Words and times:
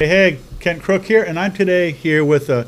Hey, 0.00 0.08
hey, 0.08 0.38
Kent 0.60 0.82
Crook 0.82 1.04
here, 1.04 1.22
and 1.22 1.38
I'm 1.38 1.52
today 1.52 1.90
here 1.92 2.24
with 2.24 2.48
uh, 2.48 2.64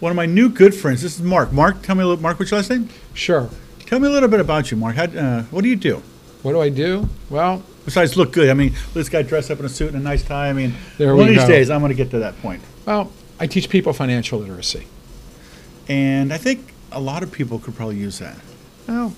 one 0.00 0.10
of 0.10 0.16
my 0.16 0.26
new 0.26 0.48
good 0.48 0.74
friends. 0.74 1.02
This 1.02 1.14
is 1.14 1.22
Mark. 1.22 1.52
Mark, 1.52 1.82
tell 1.82 1.94
me 1.94 2.02
a 2.02 2.06
little. 2.08 2.20
Mark, 2.20 2.40
what's 2.40 2.50
your 2.50 2.58
last 2.58 2.68
name? 2.68 2.88
Sure. 3.14 3.48
Tell 3.86 4.00
me 4.00 4.08
a 4.08 4.10
little 4.10 4.28
bit 4.28 4.40
about 4.40 4.72
you, 4.72 4.76
Mark. 4.76 4.96
How, 4.96 5.04
uh, 5.04 5.42
what 5.52 5.62
do 5.62 5.68
you 5.68 5.76
do 5.76 6.02
What 6.42 6.54
do 6.54 6.60
I 6.60 6.68
do? 6.68 7.08
Well, 7.30 7.62
besides 7.84 8.16
look 8.16 8.32
good? 8.32 8.50
I 8.50 8.54
mean, 8.54 8.74
this 8.92 9.08
guy 9.08 9.22
dressed 9.22 9.52
up 9.52 9.60
in 9.60 9.66
a 9.66 9.68
suit 9.68 9.90
and 9.90 9.98
a 9.98 10.00
nice 10.00 10.24
tie. 10.24 10.48
I 10.48 10.52
mean, 10.52 10.72
one 10.98 11.20
of 11.20 11.28
these 11.28 11.46
days 11.46 11.70
I'm 11.70 11.78
going 11.78 11.90
to 11.90 11.94
get 11.94 12.10
to 12.10 12.18
that 12.18 12.36
point. 12.42 12.60
well, 12.84 13.12
I 13.38 13.46
teach 13.46 13.70
people 13.70 13.92
financial 13.92 14.40
literacy. 14.40 14.88
And 15.88 16.32
I 16.32 16.38
think 16.38 16.74
a 16.90 17.00
lot 17.00 17.22
of 17.22 17.30
people 17.30 17.60
could 17.60 17.76
probably 17.76 17.98
use 17.98 18.18
that. 18.18 18.36
Well, 18.88 19.14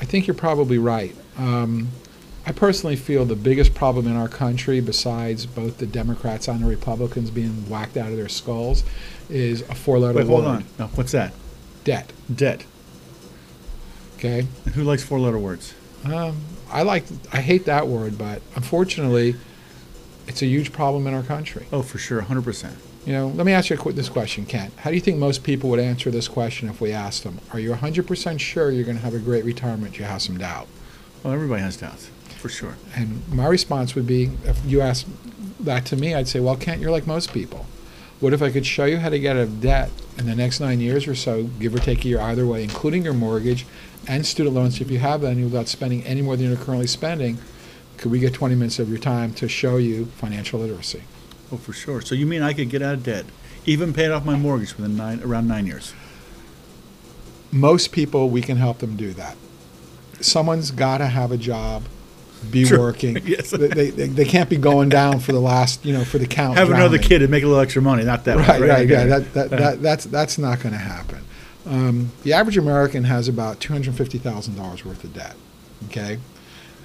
I 0.00 0.04
think 0.04 0.28
you're 0.28 0.34
probably 0.34 0.78
right. 0.78 1.16
Um, 1.38 1.88
I 2.46 2.52
personally 2.52 2.96
feel 2.96 3.24
the 3.24 3.36
biggest 3.36 3.74
problem 3.74 4.06
in 4.06 4.16
our 4.16 4.28
country, 4.28 4.80
besides 4.80 5.46
both 5.46 5.78
the 5.78 5.86
Democrats 5.86 6.46
and 6.46 6.62
the 6.62 6.68
Republicans 6.68 7.30
being 7.30 7.68
whacked 7.68 7.96
out 7.96 8.10
of 8.10 8.16
their 8.16 8.28
skulls, 8.28 8.84
is 9.30 9.62
a 9.62 9.74
four-letter 9.74 10.14
word. 10.14 10.24
Wait, 10.26 10.32
word: 10.34 10.44
hold 10.44 10.56
on. 10.56 10.64
No, 10.78 10.86
what's 10.88 11.12
that? 11.12 11.32
debt. 11.84 12.12
Debt. 12.34 12.64
Okay. 14.16 14.46
And 14.64 14.74
who 14.74 14.82
likes 14.82 15.02
four-letter 15.02 15.38
words? 15.38 15.74
Um, 16.04 16.40
I 16.70 16.82
like. 16.82 17.04
I 17.32 17.40
hate 17.40 17.66
that 17.66 17.86
word, 17.86 18.18
but 18.18 18.42
unfortunately, 18.56 19.36
it's 20.26 20.42
a 20.42 20.46
huge 20.46 20.72
problem 20.72 21.06
in 21.06 21.14
our 21.14 21.22
country. 21.22 21.66
Oh, 21.72 21.82
for 21.82 21.98
sure, 21.98 22.18
100 22.18 22.42
percent. 22.42 22.76
You 23.06 23.12
know, 23.12 23.28
let 23.28 23.44
me 23.44 23.52
ask 23.52 23.68
you 23.68 23.76
a 23.76 23.78
qu- 23.78 23.92
this 23.92 24.08
question, 24.08 24.46
Kent. 24.46 24.72
How 24.78 24.88
do 24.88 24.96
you 24.96 25.02
think 25.02 25.18
most 25.18 25.44
people 25.44 25.68
would 25.70 25.78
answer 25.78 26.10
this 26.10 26.26
question 26.26 26.70
if 26.70 26.80
we 26.80 26.90
asked 26.90 27.22
them? 27.22 27.38
Are 27.52 27.60
you 27.60 27.72
100% 27.72 28.40
sure 28.40 28.70
you're 28.70 28.84
going 28.84 28.96
to 28.96 29.02
have 29.02 29.12
a 29.12 29.18
great 29.18 29.44
retirement? 29.44 29.98
You 29.98 30.06
have 30.06 30.22
some 30.22 30.38
doubt. 30.38 30.68
Well, 31.22 31.34
everybody 31.34 31.60
has 31.60 31.76
doubts, 31.76 32.10
for 32.44 32.50
sure. 32.50 32.76
And 32.94 33.26
my 33.32 33.46
response 33.46 33.94
would 33.94 34.06
be, 34.06 34.30
if 34.44 34.62
you 34.66 34.82
asked 34.82 35.06
that 35.60 35.86
to 35.86 35.96
me, 35.96 36.14
I'd 36.14 36.28
say, 36.28 36.40
well, 36.40 36.56
Kent, 36.56 36.78
you're 36.78 36.90
like 36.90 37.06
most 37.06 37.32
people. 37.32 37.64
What 38.20 38.34
if 38.34 38.42
I 38.42 38.50
could 38.50 38.66
show 38.66 38.84
you 38.84 38.98
how 38.98 39.08
to 39.08 39.18
get 39.18 39.34
out 39.34 39.44
of 39.44 39.62
debt 39.62 39.90
in 40.18 40.26
the 40.26 40.34
next 40.34 40.60
nine 40.60 40.78
years 40.78 41.08
or 41.08 41.14
so, 41.14 41.44
give 41.44 41.74
or 41.74 41.78
take 41.78 42.04
a 42.04 42.08
year 42.08 42.20
either 42.20 42.46
way, 42.46 42.62
including 42.62 43.02
your 43.02 43.14
mortgage 43.14 43.64
and 44.06 44.26
student 44.26 44.54
loans 44.54 44.78
if 44.78 44.90
you 44.90 44.98
have 44.98 45.24
any 45.24 45.42
without 45.42 45.68
spending 45.68 46.04
any 46.04 46.20
more 46.20 46.36
than 46.36 46.48
you're 46.48 46.58
currently 46.58 46.86
spending? 46.86 47.38
Could 47.96 48.10
we 48.10 48.18
get 48.18 48.34
20 48.34 48.56
minutes 48.56 48.78
of 48.78 48.90
your 48.90 48.98
time 48.98 49.32
to 49.36 49.48
show 49.48 49.78
you 49.78 50.04
financial 50.04 50.60
literacy? 50.60 51.04
Oh, 51.50 51.56
for 51.56 51.72
sure. 51.72 52.02
So 52.02 52.14
you 52.14 52.26
mean 52.26 52.42
I 52.42 52.52
could 52.52 52.68
get 52.68 52.82
out 52.82 52.92
of 52.92 53.04
debt, 53.04 53.24
even 53.64 53.94
pay 53.94 54.10
off 54.10 54.26
my 54.26 54.36
mortgage 54.36 54.76
within 54.76 54.98
nine, 54.98 55.22
around 55.22 55.48
nine 55.48 55.66
years? 55.66 55.94
most 57.50 57.92
people 57.92 58.28
we 58.28 58.42
can 58.42 58.56
help 58.56 58.78
them 58.78 58.96
do 58.96 59.12
that 59.12 59.36
someone's 60.20 60.72
got 60.72 60.98
to 60.98 61.06
have 61.06 61.30
a 61.30 61.36
job 61.36 61.84
be 62.50 62.64
True. 62.64 62.78
working 62.78 63.16
Yes. 63.26 63.50
they, 63.50 63.68
they, 63.68 63.90
they 63.90 64.24
can't 64.24 64.48
be 64.50 64.56
going 64.56 64.88
down 64.88 65.20
for 65.20 65.32
the 65.32 65.40
last 65.40 65.84
you 65.84 65.92
know 65.92 66.04
for 66.04 66.18
the 66.18 66.26
count 66.26 66.56
Have 66.58 66.70
another 66.70 66.98
kid 66.98 67.22
and 67.22 67.30
make 67.30 67.42
a 67.42 67.46
little 67.46 67.60
extra 67.62 67.82
money, 67.82 68.04
not 68.04 68.24
that. 68.24 68.36
right 68.38 68.60
one, 68.60 68.68
right 68.68 68.88
yeah 68.88 69.04
that, 69.04 69.32
that, 69.34 69.50
that 69.50 69.82
that's 69.82 70.04
that's 70.04 70.38
not 70.38 70.60
going 70.60 70.72
to 70.72 70.78
happen 70.78 71.20
um, 71.66 72.10
the 72.24 72.32
average 72.34 72.58
american 72.58 73.04
has 73.04 73.26
about 73.28 73.58
$250000 73.60 74.84
worth 74.84 75.04
of 75.04 75.12
debt 75.14 75.36
okay 75.86 76.18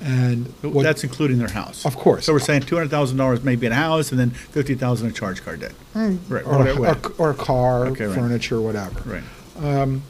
and 0.01 0.47
what, 0.61 0.83
That's 0.83 1.03
including 1.03 1.39
their 1.39 1.49
house. 1.49 1.85
of 1.85 1.97
course 1.97 2.23
So 2.25 2.31
we're 2.31 2.39
saying 2.39 2.61
two 2.61 2.75
hundred 2.75 2.87
thousand 2.89 3.17
dollars 3.17 3.43
maybe 3.43 3.65
in 3.65 3.73
a 3.73 3.75
house, 3.75 4.11
and 4.11 4.17
then 4.19 4.29
fifty 4.29 4.73
thousand 4.73 5.07
in 5.09 5.13
charge 5.13 5.43
card 5.43 5.59
debt. 5.59 5.73
Right. 5.93 6.17
or, 6.29 6.57
whatever- 6.57 7.09
or, 7.19 7.27
or 7.27 7.29
a 7.31 7.33
car 7.33 7.85
Okay, 7.87 8.05
right. 8.05 8.15
furniture 8.15 8.61
whatever 8.61 9.01
Right. 9.01 9.23
Um, 9.61 10.03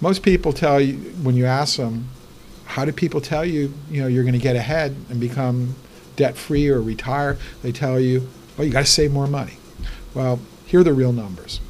most 0.00 0.24
people 0.24 0.52
tell 0.52 0.80
you 0.80 0.94
when 1.22 1.36
you 1.36 1.46
ask 1.46 1.76
them, 1.76 2.08
how 2.66 2.84
do 2.84 2.92
people 2.92 3.20
tell 3.20 3.44
you, 3.44 3.72
you 3.90 4.00
know, 4.02 4.08
you're 4.08 4.24
going 4.24 4.34
to 4.34 4.38
get 4.38 4.56
ahead 4.56 4.96
and 5.10 5.20
become 5.20 5.74
debt 6.16 6.36
free 6.36 6.68
or 6.68 6.80
retire? 6.80 7.38
They 7.62 7.72
tell 7.72 8.00
you, 8.00 8.28
well, 8.56 8.66
you 8.66 8.72
got 8.72 8.80
to 8.80 8.90
save 8.90 9.12
more 9.12 9.26
money. 9.26 9.58
Well, 10.14 10.40
here 10.66 10.80
are 10.80 10.84
the 10.84 10.92
real 10.92 11.12
numbers. 11.12 11.60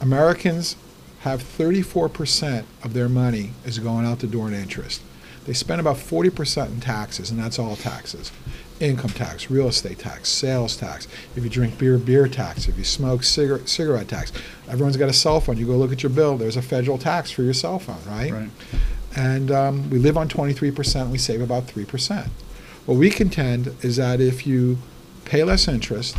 Americans 0.00 0.76
have 1.20 1.42
34% 1.42 2.64
of 2.84 2.92
their 2.92 3.08
money 3.08 3.50
is 3.64 3.78
going 3.78 4.06
out 4.06 4.20
the 4.20 4.26
door 4.26 4.48
in 4.48 4.54
interest. 4.54 5.02
They 5.46 5.52
spend 5.52 5.80
about 5.80 5.96
40% 5.96 6.66
in 6.66 6.80
taxes, 6.80 7.30
and 7.30 7.38
that's 7.38 7.58
all 7.58 7.76
taxes. 7.76 8.32
Income 8.80 9.10
tax, 9.10 9.48
real 9.48 9.68
estate 9.68 9.98
tax, 9.98 10.28
sales 10.28 10.76
tax. 10.76 11.06
If 11.34 11.44
you 11.44 11.50
drink 11.50 11.78
beer, 11.78 11.98
beer 11.98 12.28
tax. 12.28 12.68
If 12.68 12.76
you 12.76 12.84
smoke, 12.84 13.22
cigarette, 13.22 13.68
cigarette 13.68 14.08
tax. 14.08 14.32
Everyone's 14.68 14.96
got 14.96 15.08
a 15.08 15.14
cell 15.14 15.40
phone. 15.40 15.56
You 15.56 15.66
go 15.66 15.76
look 15.76 15.92
at 15.92 16.02
your 16.02 16.10
bill. 16.10 16.36
There's 16.36 16.56
a 16.56 16.62
federal 16.62 16.98
tax 16.98 17.30
for 17.30 17.42
your 17.42 17.54
cell 17.54 17.78
phone, 17.78 18.00
right? 18.06 18.32
Right. 18.32 18.50
And 19.16 19.50
um, 19.50 19.90
we 19.90 19.98
live 19.98 20.16
on 20.16 20.28
23%. 20.28 21.10
We 21.10 21.18
save 21.18 21.40
about 21.40 21.66
3%. 21.66 22.28
What 22.84 22.98
we 22.98 23.10
contend 23.10 23.74
is 23.82 23.96
that 23.96 24.20
if 24.20 24.46
you 24.46 24.78
pay 25.24 25.42
less 25.42 25.66
interest, 25.66 26.16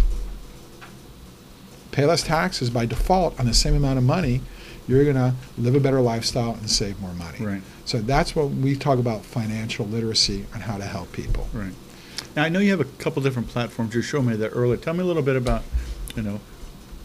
pay 1.91 2.05
less 2.05 2.23
taxes 2.23 2.69
by 2.69 2.85
default 2.85 3.39
on 3.39 3.45
the 3.45 3.53
same 3.53 3.75
amount 3.75 3.99
of 3.99 4.03
money, 4.03 4.41
you're 4.87 5.03
going 5.03 5.15
to 5.15 5.33
live 5.57 5.75
a 5.75 5.79
better 5.79 6.01
lifestyle 6.01 6.55
and 6.55 6.69
save 6.69 6.99
more 6.99 7.13
money. 7.13 7.45
Right. 7.45 7.61
So 7.85 7.99
that's 7.99 8.35
what 8.35 8.49
we 8.49 8.75
talk 8.75 8.99
about 8.99 9.23
financial 9.23 9.85
literacy 9.85 10.45
and 10.53 10.63
how 10.63 10.77
to 10.77 10.85
help 10.85 11.11
people. 11.11 11.47
Right. 11.53 11.73
Now 12.35 12.43
I 12.43 12.49
know 12.49 12.59
you 12.59 12.71
have 12.71 12.81
a 12.81 12.85
couple 12.85 13.21
different 13.21 13.49
platforms. 13.49 13.93
You 13.95 14.01
showed 14.01 14.23
me 14.23 14.35
that 14.35 14.49
earlier. 14.49 14.77
Tell 14.77 14.93
me 14.93 15.01
a 15.01 15.05
little 15.05 15.23
bit 15.23 15.35
about, 15.35 15.63
you 16.15 16.23
know, 16.23 16.39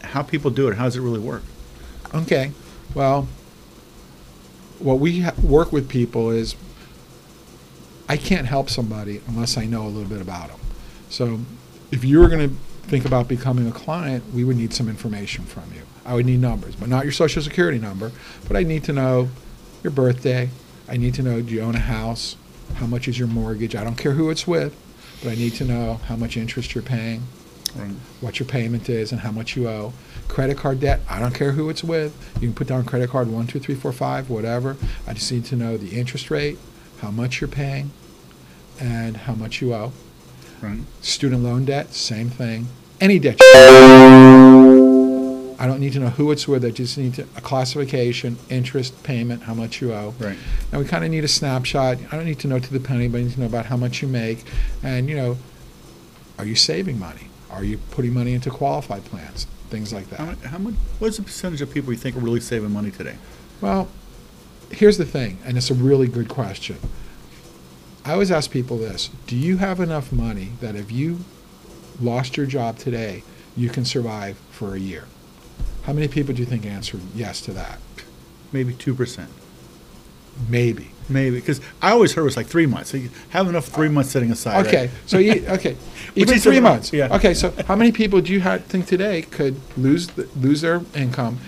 how 0.01 0.23
people 0.23 0.51
do 0.51 0.67
it. 0.67 0.75
How 0.75 0.85
does 0.85 0.95
it 0.95 1.01
really 1.01 1.19
work? 1.19 1.43
Okay. 2.13 2.51
Well, 2.93 3.27
what 4.79 4.99
we 4.99 5.21
ha- 5.21 5.33
work 5.41 5.71
with 5.71 5.89
people 5.89 6.29
is 6.29 6.55
I 8.09 8.17
can't 8.17 8.47
help 8.47 8.69
somebody 8.69 9.21
unless 9.27 9.57
I 9.57 9.65
know 9.65 9.83
a 9.83 9.89
little 9.89 10.09
bit 10.09 10.21
about 10.21 10.49
them. 10.49 10.59
So 11.09 11.39
if 11.91 12.03
you 12.03 12.19
were 12.19 12.27
going 12.27 12.49
to 12.49 12.55
think 12.89 13.05
about 13.05 13.27
becoming 13.27 13.67
a 13.67 13.71
client, 13.71 14.23
we 14.33 14.43
would 14.43 14.57
need 14.57 14.73
some 14.73 14.89
information 14.89 15.45
from 15.45 15.63
you. 15.73 15.81
I 16.05 16.13
would 16.15 16.25
need 16.25 16.41
numbers, 16.41 16.75
but 16.75 16.89
not 16.89 17.05
your 17.05 17.13
social 17.13 17.41
security 17.41 17.79
number, 17.79 18.11
but 18.47 18.57
I 18.57 18.63
need 18.63 18.83
to 18.85 18.93
know 18.93 19.29
your 19.83 19.91
birthday. 19.91 20.49
I 20.89 20.97
need 20.97 21.13
to 21.15 21.23
know 21.23 21.41
do 21.41 21.53
you 21.53 21.61
own 21.61 21.75
a 21.75 21.79
house? 21.79 22.35
How 22.75 22.87
much 22.87 23.07
is 23.07 23.17
your 23.17 23.27
mortgage? 23.27 23.75
I 23.75 23.83
don't 23.83 23.97
care 23.97 24.13
who 24.13 24.29
it's 24.29 24.45
with, 24.45 24.75
but 25.23 25.31
I 25.31 25.35
need 25.35 25.53
to 25.55 25.65
know 25.65 25.95
how 26.07 26.15
much 26.17 26.35
interest 26.35 26.75
you're 26.75 26.83
paying 26.83 27.23
Right. 27.75 27.91
what 28.21 28.39
your 28.39 28.47
payment 28.47 28.89
is 28.89 29.11
and 29.11 29.21
how 29.21 29.31
much 29.31 29.55
you 29.55 29.67
owe. 29.69 29.93
Credit 30.27 30.57
card 30.57 30.79
debt, 30.79 31.01
I 31.09 31.19
don't 31.19 31.33
care 31.35 31.51
who 31.51 31.69
it's 31.69 31.83
with. 31.83 32.15
You 32.35 32.41
can 32.47 32.53
put 32.55 32.67
down 32.67 32.85
credit 32.85 33.09
card 33.11 33.27
one, 33.29 33.45
two, 33.45 33.59
three, 33.59 33.75
four, 33.75 33.91
five, 33.91 34.29
whatever. 34.29 34.77
I 35.07 35.13
just 35.13 35.31
need 35.31 35.45
to 35.45 35.55
know 35.55 35.77
the 35.77 35.97
interest 35.99 36.31
rate, 36.31 36.57
how 37.01 37.11
much 37.11 37.39
you're 37.39 37.47
paying, 37.47 37.91
and 38.79 39.15
how 39.17 39.35
much 39.35 39.61
you 39.61 39.73
owe. 39.75 39.91
Right. 40.61 40.79
Student 41.01 41.43
loan 41.43 41.65
debt, 41.65 41.93
same 41.93 42.29
thing. 42.29 42.67
Any 42.99 43.19
debt. 43.19 43.39
you- 43.41 44.83
I 45.59 45.67
don't 45.67 45.79
need 45.79 45.93
to 45.93 45.99
know 45.99 46.09
who 46.09 46.31
it's 46.31 46.47
with. 46.47 46.65
I 46.65 46.71
just 46.71 46.97
need 46.97 47.13
to, 47.13 47.21
a 47.37 47.41
classification, 47.41 48.37
interest, 48.49 49.01
payment, 49.03 49.43
how 49.43 49.53
much 49.53 49.81
you 49.81 49.93
owe. 49.93 50.13
Right. 50.19 50.35
Now 50.71 50.79
we 50.79 50.85
kind 50.85 51.05
of 51.05 51.11
need 51.11 51.23
a 51.23 51.27
snapshot. 51.27 51.99
I 52.11 52.15
don't 52.15 52.25
need 52.25 52.39
to 52.39 52.47
know 52.47 52.57
to 52.59 52.73
the 52.73 52.79
penny, 52.81 53.07
but 53.07 53.19
I 53.19 53.23
need 53.23 53.33
to 53.33 53.39
know 53.39 53.45
about 53.45 53.67
how 53.67 53.77
much 53.77 54.01
you 54.01 54.07
make, 54.07 54.43
and 54.81 55.07
you 55.09 55.15
know, 55.15 55.37
are 56.39 56.45
you 56.45 56.55
saving 56.55 56.97
money? 56.99 57.27
Are 57.51 57.63
you 57.63 57.77
putting 57.91 58.13
money 58.13 58.33
into 58.33 58.49
qualified 58.49 59.05
plans? 59.05 59.45
Things 59.73 59.91
like 59.91 60.07
How 60.11 60.17
that. 60.17 60.25
much? 60.27 60.51
How 60.51 60.57
much? 60.59 60.75
What's 60.99 61.17
the 61.17 61.23
percentage 61.23 61.59
of 61.59 61.73
people 61.73 61.91
you 61.91 61.97
think 61.97 62.15
are 62.15 62.19
really 62.19 62.41
saving 62.41 62.69
money 62.69 62.91
today? 62.91 63.15
Well, 63.59 63.87
here's 64.69 64.99
the 64.99 65.05
thing, 65.05 65.39
and 65.43 65.57
it's 65.57 65.71
a 65.71 65.73
really 65.73 66.05
good 66.07 66.29
question. 66.29 66.77
I 68.05 68.11
always 68.11 68.29
ask 68.29 68.51
people 68.51 68.77
this: 68.77 69.09
Do 69.25 69.35
you 69.35 69.57
have 69.57 69.79
enough 69.79 70.11
money 70.11 70.49
that 70.61 70.75
if 70.75 70.91
you 70.91 71.21
lost 71.99 72.37
your 72.37 72.45
job 72.45 72.77
today, 72.77 73.23
you 73.57 73.69
can 73.69 73.83
survive 73.83 74.37
for 74.51 74.75
a 74.75 74.79
year? 74.79 75.05
How 75.85 75.93
many 75.93 76.07
people 76.07 76.35
do 76.35 76.41
you 76.43 76.45
think 76.45 76.67
answered 76.67 77.01
yes 77.15 77.41
to 77.41 77.51
that? 77.53 77.79
Maybe 78.51 78.75
two 78.75 78.93
percent. 78.93 79.31
Maybe. 80.49 80.89
Maybe 81.09 81.35
because 81.37 81.59
I 81.81 81.91
always 81.91 82.13
heard 82.13 82.21
it 82.21 82.25
was 82.25 82.37
like 82.37 82.47
three 82.47 82.65
months. 82.65 82.91
So 82.91 82.97
you 82.97 83.09
have 83.29 83.47
enough 83.47 83.65
three 83.65 83.89
months 83.89 84.11
setting 84.11 84.31
aside. 84.31 84.65
Okay, 84.67 84.81
right? 84.87 84.89
so 85.05 85.17
you, 85.17 85.45
okay, 85.49 85.75
even 86.15 86.39
three 86.39 86.59
months. 86.59 86.93
yeah. 86.93 87.13
Okay, 87.15 87.33
so 87.33 87.53
how 87.67 87.75
many 87.75 87.91
people 87.91 88.21
do 88.21 88.31
you 88.31 88.41
ha 88.41 88.57
think 88.57 88.85
today 88.85 89.23
could 89.23 89.59
lose 89.77 90.07
the, 90.07 90.29
lose 90.35 90.61
their 90.61 90.81
income 90.95 91.39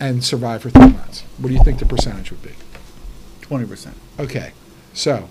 and 0.00 0.24
survive 0.24 0.62
for 0.62 0.70
three 0.70 0.92
months? 0.92 1.24
What 1.38 1.48
do 1.48 1.54
you 1.54 1.62
think 1.62 1.78
the 1.78 1.86
percentage 1.86 2.30
would 2.30 2.42
be? 2.42 2.52
Twenty 3.42 3.66
percent. 3.66 3.96
Okay, 4.18 4.52
so 4.94 5.28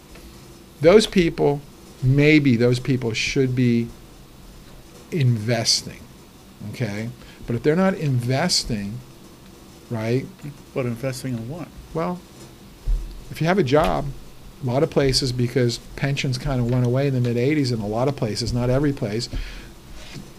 those 0.81 1.07
people, 1.07 1.61
maybe 2.03 2.55
those 2.55 2.79
people 2.79 3.13
should 3.13 3.55
be 3.55 3.87
investing. 5.11 6.01
Okay, 6.69 7.09
but 7.47 7.55
if 7.55 7.63
they're 7.63 7.75
not 7.75 7.95
investing, 7.95 8.99
right? 9.89 10.25
But 10.73 10.85
investing 10.85 11.33
in 11.33 11.49
what? 11.49 11.67
Well, 11.93 12.19
if 13.31 13.41
you 13.41 13.47
have 13.47 13.57
a 13.57 13.63
job, 13.63 14.05
a 14.63 14.65
lot 14.65 14.83
of 14.83 14.89
places, 14.89 15.31
because 15.31 15.77
pensions 15.95 16.37
kind 16.37 16.59
of 16.59 16.69
went 16.71 16.85
away 16.85 17.07
in 17.07 17.13
the 17.13 17.21
mid 17.21 17.37
80s 17.37 17.73
in 17.73 17.79
a 17.79 17.87
lot 17.87 18.07
of 18.07 18.15
places, 18.15 18.53
not 18.53 18.69
every 18.69 18.93
place, 18.93 19.29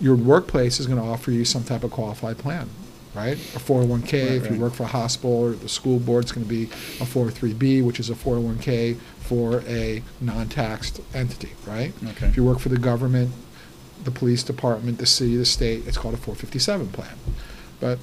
your 0.00 0.16
workplace 0.16 0.80
is 0.80 0.86
going 0.86 1.00
to 1.00 1.06
offer 1.06 1.30
you 1.30 1.44
some 1.44 1.64
type 1.64 1.84
of 1.84 1.90
qualified 1.90 2.38
plan, 2.38 2.68
right? 3.14 3.34
A 3.34 3.58
401k, 3.58 4.12
Right, 4.12 4.12
if 4.12 4.50
you 4.50 4.58
work 4.58 4.74
for 4.74 4.84
a 4.84 4.88
hospital 4.88 5.36
or 5.36 5.50
the 5.52 5.68
school 5.68 5.98
board, 5.98 6.24
it's 6.24 6.32
going 6.32 6.46
to 6.46 6.48
be 6.48 6.64
a 6.64 7.06
403b, 7.06 7.84
which 7.84 8.00
is 8.00 8.10
a 8.10 8.14
401k 8.14 8.96
for 9.20 9.60
a 9.66 10.02
non 10.20 10.48
taxed 10.48 11.00
entity, 11.14 11.52
right? 11.66 11.92
Okay. 12.10 12.26
If 12.26 12.36
you 12.36 12.44
work 12.44 12.58
for 12.58 12.68
the 12.68 12.78
government, 12.78 13.32
the 14.04 14.10
police 14.10 14.42
department, 14.42 14.98
the 14.98 15.06
city, 15.06 15.36
the 15.36 15.44
state. 15.44 15.86
It's 15.86 15.98
called 15.98 16.14
a 16.14 16.18
457 16.18 16.88
plan. 16.88 17.16
But 17.80 17.98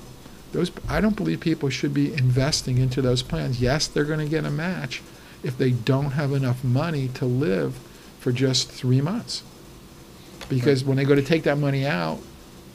those, 0.53 0.71
I 0.87 1.01
don't 1.01 1.15
believe 1.15 1.39
people 1.39 1.69
should 1.69 1.93
be 1.93 2.13
investing 2.13 2.77
into 2.77 3.01
those 3.01 3.21
plans. 3.21 3.59
Yes, 3.59 3.87
they're 3.87 4.05
going 4.05 4.19
to 4.19 4.29
get 4.29 4.45
a 4.45 4.51
match 4.51 5.01
if 5.43 5.57
they 5.57 5.71
don't 5.71 6.11
have 6.11 6.31
enough 6.31 6.63
money 6.63 7.09
to 7.09 7.25
live 7.25 7.79
for 8.19 8.31
just 8.31 8.71
three 8.71 9.01
months. 9.01 9.43
Because 10.47 10.83
when 10.83 10.97
they 10.97 11.03
go 11.03 11.15
to 11.15 11.21
take 11.21 11.43
that 11.43 11.57
money 11.57 11.85
out, 11.85 12.19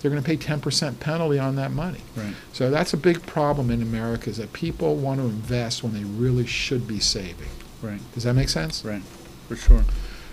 they're 0.01 0.11
going 0.11 0.23
to 0.23 0.27
pay 0.27 0.37
10% 0.37 1.01
penalty 1.01 1.39
on 1.39 1.57
that 1.57 1.73
money. 1.73 2.01
Right. 2.17 2.35
So 2.53 2.71
that's 2.71 2.93
a 2.93 2.97
big 2.97 3.25
problem 3.27 3.71
in 3.71 3.83
America 3.83 4.31
is 4.31 4.37
that 4.37 4.53
people 4.53 4.97
want 4.97 5.21
to 5.21 5.27
invest 5.27 5.83
when 5.83 5.95
they 5.95 6.05
really 6.05 6.47
should 6.47 6.87
be 6.87 7.01
saving. 7.01 7.49
Right. 7.83 8.01
Does 8.15 8.25
that 8.25 8.35
make 8.35 8.49
sense? 8.49 8.85
Right. 8.85 9.03
For 9.49 9.57
sure. 9.57 9.85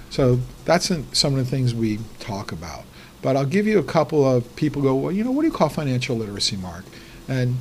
So 0.10 0.40
that's 0.66 0.92
in 0.92 1.12
some 1.14 1.34
of 1.34 1.40
the 1.40 1.50
things 1.50 1.74
we 1.74 2.00
talk 2.20 2.52
about. 2.52 2.84
But 3.22 3.36
I'll 3.36 3.46
give 3.46 3.66
you 3.66 3.80
a 3.80 3.84
couple 3.84 4.24
of 4.24 4.56
people 4.56 4.82
go, 4.82 4.94
well, 4.96 5.12
you 5.12 5.24
know, 5.24 5.32
what 5.32 5.42
do 5.42 5.48
you 5.48 5.54
call 5.54 5.70
financial 5.70 6.16
literacy, 6.16 6.58
Mark? 6.58 6.86
And 7.28 7.58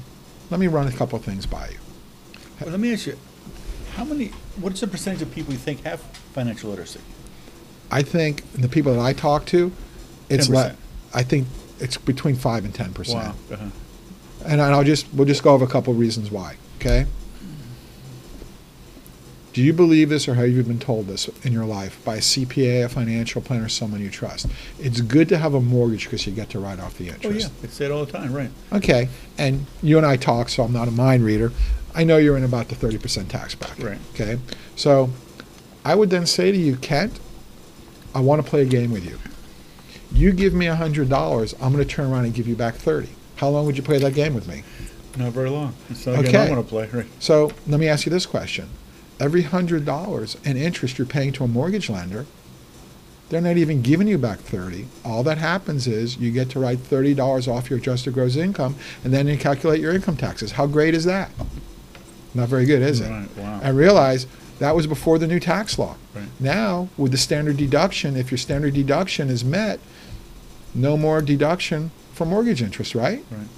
let 0.50 0.60
me 0.60 0.66
run 0.66 0.86
a 0.88 0.92
couple 0.92 1.18
of 1.18 1.24
things 1.24 1.46
by 1.46 1.68
you. 1.70 1.78
Well, 2.60 2.70
let 2.70 2.80
me 2.80 2.92
ask 2.92 3.06
you, 3.06 3.18
how 3.96 4.04
many, 4.04 4.26
what's 4.60 4.80
the 4.80 4.86
percentage 4.86 5.22
of 5.22 5.32
people 5.32 5.52
you 5.52 5.58
think 5.58 5.82
have 5.84 6.00
financial 6.32 6.70
literacy? 6.70 7.00
I 7.90 8.02
think 8.02 8.50
the 8.52 8.68
people 8.68 8.94
that 8.94 9.00
I 9.00 9.12
talk 9.12 9.46
to, 9.46 9.72
it's 10.28 10.48
10%. 10.48 10.52
le- 10.54 10.76
I 11.12 11.22
think 11.22 11.46
it's 11.80 11.96
between 11.96 12.34
five 12.36 12.64
and 12.64 12.74
ten 12.74 12.92
percent. 12.92 13.24
Wow. 13.24 13.34
Uh-huh. 13.52 13.66
And 14.46 14.60
I'll 14.60 14.84
just 14.84 15.06
we'll 15.14 15.26
just 15.26 15.42
go 15.42 15.54
over 15.54 15.64
a 15.64 15.68
couple 15.68 15.92
of 15.92 15.98
reasons 15.98 16.30
why. 16.30 16.56
Okay. 16.80 17.06
Do 19.54 19.62
you 19.62 19.72
believe 19.72 20.08
this, 20.08 20.26
or 20.26 20.34
have 20.34 20.48
you 20.48 20.64
been 20.64 20.80
told 20.80 21.06
this 21.06 21.28
in 21.44 21.52
your 21.52 21.64
life 21.64 22.04
by 22.04 22.16
a 22.16 22.20
CPA, 22.20 22.86
a 22.86 22.88
financial 22.88 23.40
planner, 23.40 23.68
someone 23.68 24.00
you 24.00 24.10
trust? 24.10 24.48
It's 24.80 25.00
good 25.00 25.28
to 25.28 25.38
have 25.38 25.54
a 25.54 25.60
mortgage 25.60 26.04
because 26.04 26.26
you 26.26 26.32
get 26.32 26.50
to 26.50 26.58
write 26.58 26.80
off 26.80 26.98
the 26.98 27.10
interest. 27.10 27.24
Oh, 27.24 27.30
yeah. 27.30 27.62
It's 27.62 27.74
said 27.74 27.92
all 27.92 28.04
the 28.04 28.10
time, 28.10 28.32
right. 28.32 28.50
Okay, 28.72 29.08
and 29.38 29.66
you 29.80 29.96
and 29.96 30.04
I 30.04 30.16
talk, 30.16 30.48
so 30.48 30.64
I'm 30.64 30.72
not 30.72 30.88
a 30.88 30.90
mind 30.90 31.24
reader. 31.24 31.52
I 31.94 32.02
know 32.02 32.16
you're 32.16 32.36
in 32.36 32.42
about 32.42 32.66
the 32.66 32.74
30% 32.74 33.28
tax 33.28 33.54
bracket. 33.54 33.84
Right. 33.84 33.98
Okay, 34.14 34.40
so 34.74 35.10
I 35.84 35.94
would 35.94 36.10
then 36.10 36.26
say 36.26 36.50
to 36.50 36.58
you, 36.58 36.74
Kent, 36.74 37.20
I 38.12 38.20
want 38.20 38.44
to 38.44 38.50
play 38.50 38.62
a 38.62 38.66
game 38.66 38.90
with 38.90 39.04
you. 39.08 39.20
You 40.12 40.32
give 40.32 40.52
me 40.52 40.66
$100, 40.66 41.54
I'm 41.62 41.72
going 41.72 41.84
to 41.84 41.88
turn 41.88 42.10
around 42.10 42.24
and 42.24 42.34
give 42.34 42.48
you 42.48 42.56
back 42.56 42.74
30. 42.74 43.08
How 43.36 43.50
long 43.50 43.66
would 43.66 43.76
you 43.76 43.84
play 43.84 43.98
that 43.98 44.14
game 44.14 44.34
with 44.34 44.48
me? 44.48 44.64
Not 45.16 45.32
very 45.32 45.48
long. 45.48 45.76
It's 45.90 46.06
not 46.06 46.14
a 46.18 46.22
game 46.24 46.26
Okay. 46.26 46.38
I 46.38 46.50
want 46.50 46.66
to 46.66 46.68
play, 46.68 46.88
right. 46.92 47.06
So 47.20 47.52
let 47.68 47.78
me 47.78 47.86
ask 47.86 48.04
you 48.04 48.10
this 48.10 48.26
question. 48.26 48.68
Every 49.20 49.44
$100 49.44 50.46
in 50.46 50.56
interest 50.56 50.98
you're 50.98 51.06
paying 51.06 51.32
to 51.34 51.44
a 51.44 51.48
mortgage 51.48 51.88
lender, 51.88 52.26
they're 53.28 53.40
not 53.40 53.56
even 53.56 53.82
giving 53.82 54.06
you 54.06 54.18
back 54.18 54.38
30. 54.38 54.86
All 55.04 55.22
that 55.22 55.38
happens 55.38 55.86
is 55.86 56.18
you 56.18 56.30
get 56.30 56.50
to 56.50 56.60
write 56.60 56.78
$30 56.78 57.48
off 57.48 57.70
your 57.70 57.78
adjusted 57.78 58.14
gross 58.14 58.36
income 58.36 58.76
and 59.02 59.12
then 59.12 59.26
you 59.26 59.38
calculate 59.38 59.80
your 59.80 59.94
income 59.94 60.16
taxes. 60.16 60.52
How 60.52 60.66
great 60.66 60.94
is 60.94 61.04
that? 61.04 61.30
Not 62.34 62.48
very 62.48 62.66
good, 62.66 62.82
is 62.82 63.00
it? 63.00 63.08
Right, 63.08 63.36
wow. 63.36 63.60
And 63.62 63.76
realize 63.76 64.26
that 64.58 64.74
was 64.76 64.86
before 64.86 65.18
the 65.18 65.26
new 65.26 65.40
tax 65.40 65.78
law. 65.78 65.96
Right. 66.14 66.28
Now, 66.38 66.88
with 66.96 67.12
the 67.12 67.18
standard 67.18 67.56
deduction, 67.56 68.16
if 68.16 68.30
your 68.30 68.38
standard 68.38 68.74
deduction 68.74 69.30
is 69.30 69.44
met, 69.44 69.80
no 70.74 70.96
more 70.96 71.22
deduction 71.22 71.92
for 72.12 72.24
mortgage 72.24 72.62
interest, 72.62 72.94
right? 72.94 73.24
Right. 73.30 73.48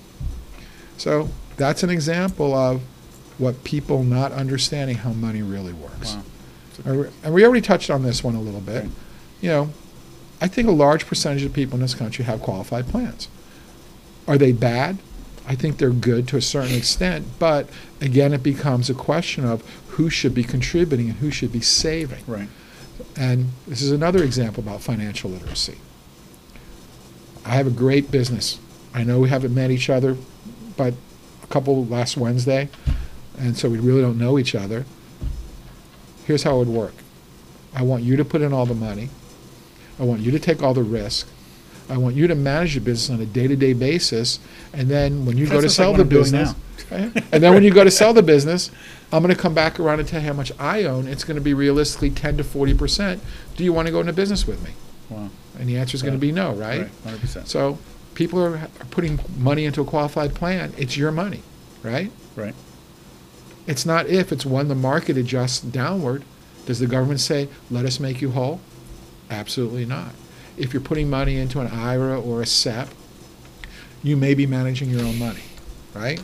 So 0.96 1.30
that's 1.56 1.82
an 1.82 1.90
example 1.90 2.54
of 2.54 2.82
what 3.38 3.64
people 3.64 4.02
not 4.02 4.32
understanding 4.32 4.96
how 4.98 5.12
money 5.12 5.42
really 5.42 5.72
works. 5.72 6.14
Wow. 6.14 6.22
And 6.84 7.00
we- 7.00 7.06
and 7.24 7.34
we 7.34 7.44
already 7.44 7.60
touched 7.62 7.90
on 7.90 8.02
this 8.02 8.22
one 8.24 8.34
a 8.34 8.40
little 8.40 8.60
bit. 8.60 8.82
Right. 8.82 8.90
You 9.40 9.48
know, 9.50 9.70
I 10.40 10.48
think 10.48 10.68
a 10.68 10.72
large 10.72 11.06
percentage 11.06 11.42
of 11.44 11.52
people 11.52 11.76
in 11.76 11.80
this 11.82 11.94
country 11.94 12.24
have 12.24 12.40
qualified 12.40 12.88
plans. 12.88 13.28
Are 14.28 14.36
they 14.38 14.52
bad? 14.52 14.98
I 15.48 15.54
think 15.54 15.78
they're 15.78 15.90
good 15.90 16.26
to 16.28 16.36
a 16.36 16.42
certain 16.42 16.74
extent, 16.74 17.24
but 17.38 17.68
again, 18.00 18.32
it 18.34 18.42
becomes 18.42 18.90
a 18.90 18.94
question 18.94 19.44
of 19.44 19.62
who 19.90 20.10
should 20.10 20.34
be 20.34 20.42
contributing 20.42 21.08
and 21.08 21.18
who 21.18 21.30
should 21.30 21.52
be 21.52 21.60
saving. 21.60 22.24
Right. 22.26 22.48
And 23.16 23.50
this 23.68 23.80
is 23.80 23.92
another 23.92 24.22
example 24.24 24.62
about 24.62 24.80
financial 24.82 25.30
literacy. 25.30 25.76
I 27.44 27.50
have 27.50 27.66
a 27.66 27.70
great 27.70 28.10
business. 28.10 28.58
I 28.92 29.04
know 29.04 29.20
we 29.20 29.28
haven't 29.28 29.54
met 29.54 29.70
each 29.70 29.88
other, 29.88 30.16
but 30.76 30.94
a 31.42 31.46
couple 31.46 31.84
last 31.86 32.16
Wednesday, 32.16 32.68
and 33.38 33.56
so 33.56 33.68
we 33.68 33.78
really 33.78 34.00
don't 34.00 34.18
know 34.18 34.38
each 34.38 34.54
other. 34.54 34.84
Here's 36.26 36.42
how 36.42 36.56
it 36.56 36.58
would 36.58 36.68
work 36.68 36.94
I 37.74 37.82
want 37.82 38.02
you 38.02 38.16
to 38.16 38.24
put 38.24 38.42
in 38.42 38.52
all 38.52 38.66
the 38.66 38.74
money, 38.74 39.10
I 39.98 40.04
want 40.04 40.20
you 40.20 40.30
to 40.32 40.38
take 40.38 40.62
all 40.62 40.74
the 40.74 40.82
risk. 40.82 41.28
I 41.88 41.96
want 41.98 42.16
you 42.16 42.26
to 42.26 42.34
manage 42.34 42.74
the 42.74 42.80
business 42.80 43.16
on 43.16 43.22
a 43.22 43.26
day-to-day 43.26 43.72
basis, 43.74 44.40
and 44.72 44.88
then 44.88 45.24
when 45.24 45.38
you 45.38 45.46
go 45.46 45.60
to 45.60 45.66
just 45.68 45.78
like 45.78 45.86
sell 45.86 45.94
the 45.94 46.04
business, 46.04 46.52
and 46.90 47.14
then 47.42 47.54
when 47.54 47.62
you 47.62 47.72
go 47.72 47.84
to 47.84 47.92
sell 47.92 48.12
the 48.12 48.24
business, 48.24 48.72
I'm 49.12 49.22
going 49.22 49.34
to 49.34 49.40
come 49.40 49.54
back 49.54 49.78
around 49.78 50.00
and 50.00 50.08
tell 50.08 50.20
you 50.20 50.26
how 50.26 50.32
much 50.32 50.50
I 50.58 50.82
own. 50.82 51.06
It's 51.06 51.22
going 51.22 51.36
to 51.36 51.40
be 51.40 51.54
realistically 51.54 52.10
10 52.10 52.38
to 52.38 52.44
40 52.44 52.74
percent. 52.74 53.22
Do 53.56 53.62
you 53.62 53.72
want 53.72 53.86
to 53.86 53.92
go 53.92 54.00
into 54.00 54.12
business 54.12 54.48
with 54.48 54.62
me? 54.64 54.72
Wow. 55.08 55.30
And 55.58 55.68
the 55.68 55.78
answer 55.78 55.94
is 55.94 56.02
going 56.02 56.14
to 56.14 56.20
be 56.20 56.32
no, 56.32 56.52
right? 56.54 56.82
Right. 56.82 56.90
Hundred 57.04 57.20
percent. 57.20 57.48
So 57.48 57.78
people 58.14 58.42
are, 58.42 58.56
are 58.56 58.86
putting 58.90 59.20
money 59.38 59.64
into 59.64 59.80
a 59.80 59.84
qualified 59.84 60.34
plan. 60.34 60.72
It's 60.76 60.96
your 60.96 61.12
money, 61.12 61.42
right? 61.82 62.10
Right. 62.34 62.54
It's 63.66 63.84
not 63.84 64.06
if, 64.06 64.32
it's 64.32 64.46
when 64.46 64.68
the 64.68 64.74
market 64.74 65.16
adjusts 65.16 65.60
downward. 65.60 66.24
Does 66.66 66.78
the 66.78 66.86
government 66.86 67.20
say, 67.20 67.48
let 67.70 67.84
us 67.84 68.00
make 68.00 68.20
you 68.20 68.32
whole? 68.32 68.60
Absolutely 69.30 69.84
not. 69.84 70.12
If 70.56 70.72
you're 70.72 70.82
putting 70.82 71.10
money 71.10 71.36
into 71.36 71.60
an 71.60 71.66
IRA 71.66 72.20
or 72.20 72.42
a 72.42 72.46
SEP, 72.46 72.88
you 74.02 74.16
may 74.16 74.34
be 74.34 74.46
managing 74.46 74.90
your 74.90 75.02
own 75.02 75.18
money, 75.18 75.42
right? 75.94 76.22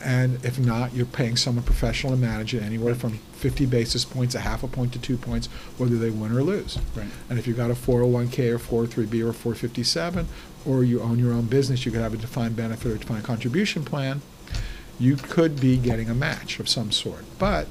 And 0.00 0.44
if 0.44 0.58
not, 0.58 0.94
you're 0.94 1.06
paying 1.06 1.36
someone 1.36 1.64
professional 1.64 2.12
to 2.12 2.18
manage 2.18 2.54
it 2.54 2.62
anywhere 2.62 2.94
from 2.94 3.18
50 3.34 3.66
basis 3.66 4.04
points, 4.04 4.34
a 4.34 4.40
half 4.40 4.62
a 4.62 4.68
point 4.68 4.92
to 4.94 4.98
two 4.98 5.16
points, 5.16 5.46
whether 5.78 5.96
they 5.96 6.10
win 6.10 6.32
or 6.32 6.42
lose. 6.42 6.78
Right. 6.96 7.06
And 7.28 7.38
if 7.38 7.46
you've 7.46 7.56
got 7.56 7.70
a 7.70 7.74
401k 7.74 8.52
or 8.52 8.58
403b 8.58 9.14
or 9.26 9.32
457, 9.32 10.28
or 10.66 10.84
you 10.84 11.00
own 11.00 11.18
your 11.18 11.32
own 11.32 11.46
business, 11.46 11.84
you 11.84 11.92
could 11.92 12.00
have 12.00 12.14
a 12.14 12.16
defined 12.16 12.56
benefit 12.56 12.90
or 12.90 12.96
defined 12.96 13.24
contribution 13.24 13.84
plan, 13.84 14.22
you 14.98 15.16
could 15.16 15.60
be 15.60 15.76
getting 15.76 16.08
a 16.08 16.14
match 16.14 16.60
of 16.60 16.68
some 16.68 16.92
sort. 16.92 17.24
But 17.38 17.66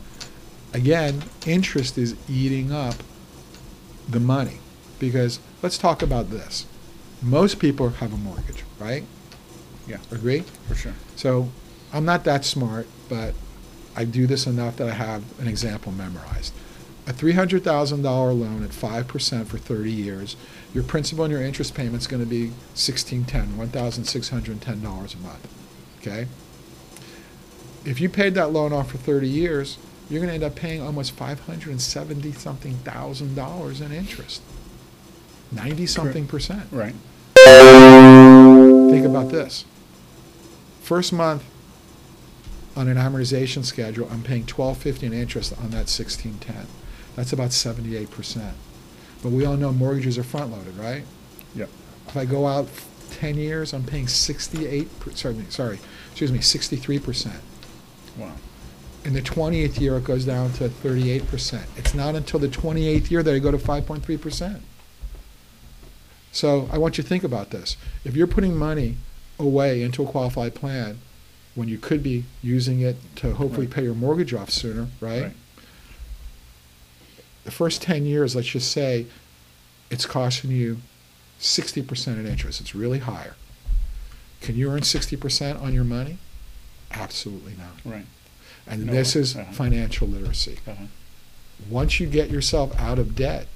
again, 0.73 1.23
interest 1.45 1.97
is 1.97 2.15
eating 2.29 2.71
up 2.71 2.95
the 4.07 4.19
money. 4.19 4.59
Because 4.99 5.39
let's 5.63 5.77
talk 5.77 6.01
about 6.01 6.29
this. 6.29 6.65
Most 7.21 7.59
people 7.59 7.89
have 7.89 8.13
a 8.13 8.17
mortgage, 8.17 8.63
right? 8.79 9.03
Yeah. 9.87 9.97
Agree? 10.11 10.41
For 10.67 10.75
sure. 10.75 10.93
So 11.15 11.49
I'm 11.91 12.05
not 12.05 12.23
that 12.25 12.45
smart, 12.45 12.87
but 13.09 13.33
I 13.95 14.05
do 14.05 14.27
this 14.27 14.45
enough 14.47 14.77
that 14.77 14.87
I 14.87 14.93
have 14.93 15.23
an 15.39 15.47
example 15.47 15.91
memorized. 15.91 16.53
A 17.07 17.13
$300,000 17.13 18.03
loan 18.03 18.63
at 18.63 18.69
5% 18.69 19.47
for 19.47 19.57
30 19.57 19.91
years, 19.91 20.35
your 20.73 20.83
principal 20.83 21.25
and 21.25 21.31
your 21.31 21.41
interest 21.41 21.73
payment 21.73 21.97
is 21.97 22.07
going 22.07 22.23
to 22.23 22.29
be 22.29 22.49
1610, 22.75 23.57
$1,610 23.57 24.83
a 24.83 25.17
month. 25.17 25.47
Okay? 25.99 26.27
If 27.85 27.99
you 27.99 28.09
paid 28.09 28.35
that 28.35 28.51
loan 28.51 28.73
off 28.73 28.91
for 28.91 28.97
30 28.97 29.27
years, 29.27 29.77
you're 30.09 30.19
going 30.19 30.29
to 30.29 30.35
end 30.35 30.43
up 30.43 30.55
paying 30.55 30.81
almost 30.81 31.11
570 31.13 32.31
something 32.33 32.75
thousand 32.77 33.35
dollars 33.35 33.81
in 33.81 33.91
interest. 33.91 34.41
90 35.51 35.85
something 35.87 36.27
percent. 36.27 36.63
Right. 36.71 36.95
Think 37.35 39.05
about 39.05 39.29
this. 39.29 39.65
First 40.81 41.13
month 41.13 41.43
on 42.75 42.87
an 42.87 42.97
amortization 42.97 43.63
schedule, 43.65 44.07
I'm 44.11 44.23
paying 44.23 44.45
twelve 44.45 44.77
fifty 44.77 45.05
in 45.05 45.13
interest 45.13 45.53
on 45.57 45.71
that 45.71 45.89
sixteen 45.89 46.37
ten. 46.39 46.67
That's 47.15 47.33
about 47.33 47.51
seventy-eight 47.51 48.11
percent. 48.11 48.55
But 49.23 49.31
we 49.31 49.45
all 49.45 49.57
know 49.57 49.71
mortgages 49.71 50.17
are 50.17 50.23
front 50.23 50.51
loaded, 50.51 50.77
right? 50.77 51.03
Yep. 51.55 51.69
If 52.07 52.17
I 52.17 52.25
go 52.25 52.47
out 52.47 52.67
ten 53.11 53.35
years, 53.37 53.73
I'm 53.73 53.83
paying 53.83 54.07
sixty-eight, 54.07 54.99
per- 54.99 55.11
sorry, 55.11 55.35
sorry, 55.49 55.79
excuse 56.11 56.31
me, 56.31 56.39
sixty-three 56.39 56.99
percent. 56.99 57.41
Wow. 58.17 58.33
In 59.03 59.13
the 59.13 59.21
twentieth 59.21 59.79
year, 59.79 59.97
it 59.97 60.03
goes 60.03 60.25
down 60.25 60.51
to 60.53 60.69
thirty-eight 60.69 61.27
percent. 61.27 61.65
It's 61.75 61.93
not 61.93 62.15
until 62.15 62.39
the 62.39 62.47
twenty-eighth 62.47 63.09
year 63.09 63.23
that 63.23 63.33
I 63.33 63.39
go 63.39 63.51
to 63.51 63.57
five 63.57 63.85
point 63.85 64.03
three 64.05 64.17
percent. 64.17 64.61
So 66.31 66.69
I 66.71 66.77
want 66.77 66.97
you 66.97 67.03
to 67.03 67.09
think 67.09 67.23
about 67.23 67.49
this. 67.49 67.77
If 68.05 68.15
you're 68.15 68.27
putting 68.27 68.55
money 68.55 68.97
away 69.39 69.81
into 69.81 70.03
a 70.03 70.05
qualified 70.05 70.53
plan 70.55 70.99
when 71.55 71.67
you 71.67 71.77
could 71.77 72.01
be 72.03 72.23
using 72.41 72.79
it 72.79 72.95
to 73.17 73.33
hopefully 73.33 73.65
Right. 73.65 73.75
pay 73.75 73.83
your 73.83 73.95
mortgage 73.95 74.33
off 74.33 74.49
sooner, 74.51 74.87
right? 75.01 75.23
Right. 75.23 75.33
The 77.43 77.51
first 77.51 77.81
ten 77.81 78.05
years, 78.05 78.35
let's 78.35 78.47
just 78.49 78.71
say, 78.71 79.07
it's 79.89 80.05
costing 80.05 80.51
you 80.51 80.77
sixty 81.39 81.81
percent 81.81 82.19
in 82.19 82.27
interest. 82.27 82.61
It's 82.61 82.75
really 82.75 82.99
higher. 82.99 83.35
Can 84.41 84.55
you 84.55 84.69
earn 84.71 84.83
sixty 84.83 85.15
percent 85.15 85.59
on 85.59 85.73
your 85.73 85.83
money? 85.83 86.19
Absolutely 86.93 87.53
not. 87.57 87.93
Right. 87.93 88.05
And 88.67 88.85
No 88.85 88.93
this 88.93 89.15
way. 89.15 89.21
is 89.21 89.35
Uh-huh. 89.35 89.51
financial 89.51 90.07
literacy. 90.07 90.59
Uh-huh. 90.67 90.85
Once 91.69 91.99
you 91.99 92.07
get 92.07 92.29
yourself 92.29 92.77
out 92.79 92.97
of 92.99 93.15
debt, 93.15 93.47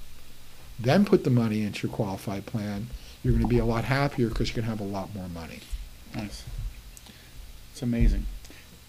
then 0.79 1.05
put 1.05 1.23
the 1.23 1.29
money 1.29 1.61
into 1.61 1.87
your 1.87 1.95
qualified 1.95 2.45
plan, 2.45 2.87
you're 3.23 3.33
going 3.33 3.43
to 3.43 3.47
be 3.49 3.57
a 3.59 3.65
lot 3.65 3.85
happier 3.85 4.27
because 4.29 4.49
you're 4.49 4.55
going 4.63 4.65
to 4.65 4.69
have 4.69 4.79
a 4.79 4.91
lot 4.91 5.13
more 5.15 5.29
money. 5.29 5.59
Nice. 6.13 6.43
It's 7.71 7.81
amazing. 7.81 8.25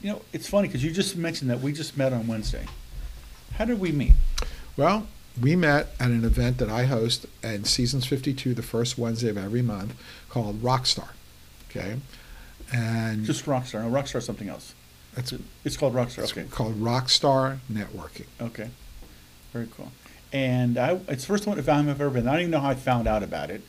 You 0.03 0.12
know, 0.12 0.23
it's 0.33 0.49
funny 0.49 0.69
because 0.69 0.85
you 0.85 0.91
just 0.91 1.17
mentioned 1.17 1.50
that 1.50 1.61
we 1.61 1.73
just 1.73 1.97
met 1.97 2.12
on 2.12 2.26
Wednesday. 2.26 2.67
How 3.55 3.65
did 3.65 3.81
we 3.81 3.93
meet? 3.93 4.12
Well, 4.76 5.07
we 5.41 5.57
met 5.57 5.88
at 5.99 6.11
an 6.11 6.25
event 6.25 6.59
that 6.59 6.69
I 6.69 6.85
host 6.85 7.26
at 7.43 7.67
Seasons 7.67 8.05
52, 8.07 8.53
the 8.55 8.62
first 8.62 8.99
Wednesday 8.99 9.29
of 9.31 9.38
every 9.38 9.62
month, 9.62 9.95
called 10.29 10.62
Rockstar. 10.62 11.09
Okay, 11.71 11.97
and 12.73 13.25
Just 13.25 13.44
Rockstar. 13.46 13.82
No, 13.85 13.90
Rockstar 13.90 14.16
is 14.16 14.25
something 14.25 14.49
else. 14.49 14.75
it's, 15.16 15.32
It's 15.64 15.76
called 15.76 15.94
Rockstar. 15.94 16.18
it's 16.25 16.32
Okay. 16.32 16.44
called 16.50 16.76
Rockstar 16.80 17.58
Networking. 17.73 18.26
Okay. 18.40 18.70
Very 19.52 19.68
cool. 19.76 19.92
And 20.32 20.76
I, 20.76 20.99
it's 21.08 21.23
the 21.25 21.28
first 21.28 21.46
one 21.46 21.58
if 21.58 21.68
I've 21.68 21.88
ever 21.88 22.11
been. 22.11 22.26
I 22.28 22.32
don't 22.32 22.40
even 22.40 22.50
know 22.50 22.61
how 22.61 22.70
I 22.70 22.75
found 22.75 23.06
out 23.08 23.23
about 23.23 23.50
it. 23.50 23.62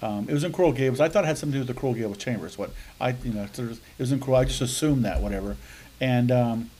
Um, 0.00 0.26
it 0.28 0.32
was 0.32 0.44
in 0.44 0.52
Coral 0.52 0.72
Gables. 0.72 1.00
I 1.00 1.08
thought 1.08 1.24
it 1.24 1.26
had 1.26 1.38
something 1.38 1.52
to 1.52 1.64
do 1.64 1.66
with 1.68 1.74
the 1.76 1.80
Coral 1.80 1.94
Gables 1.94 2.18
Chambers. 2.18 2.56
What 2.56 2.70
I, 3.00 3.10
you 3.22 3.32
know, 3.32 3.46
sort 3.52 3.70
of- 3.70 3.78
it 3.78 3.98
was 3.98 4.12
in 4.12 4.20
Coral. 4.20 4.40
I 4.40 4.44
just 4.44 4.60
assumed 4.60 5.04
that, 5.04 5.20
whatever. 5.20 5.56
And 6.00 6.30
um, 6.30 6.70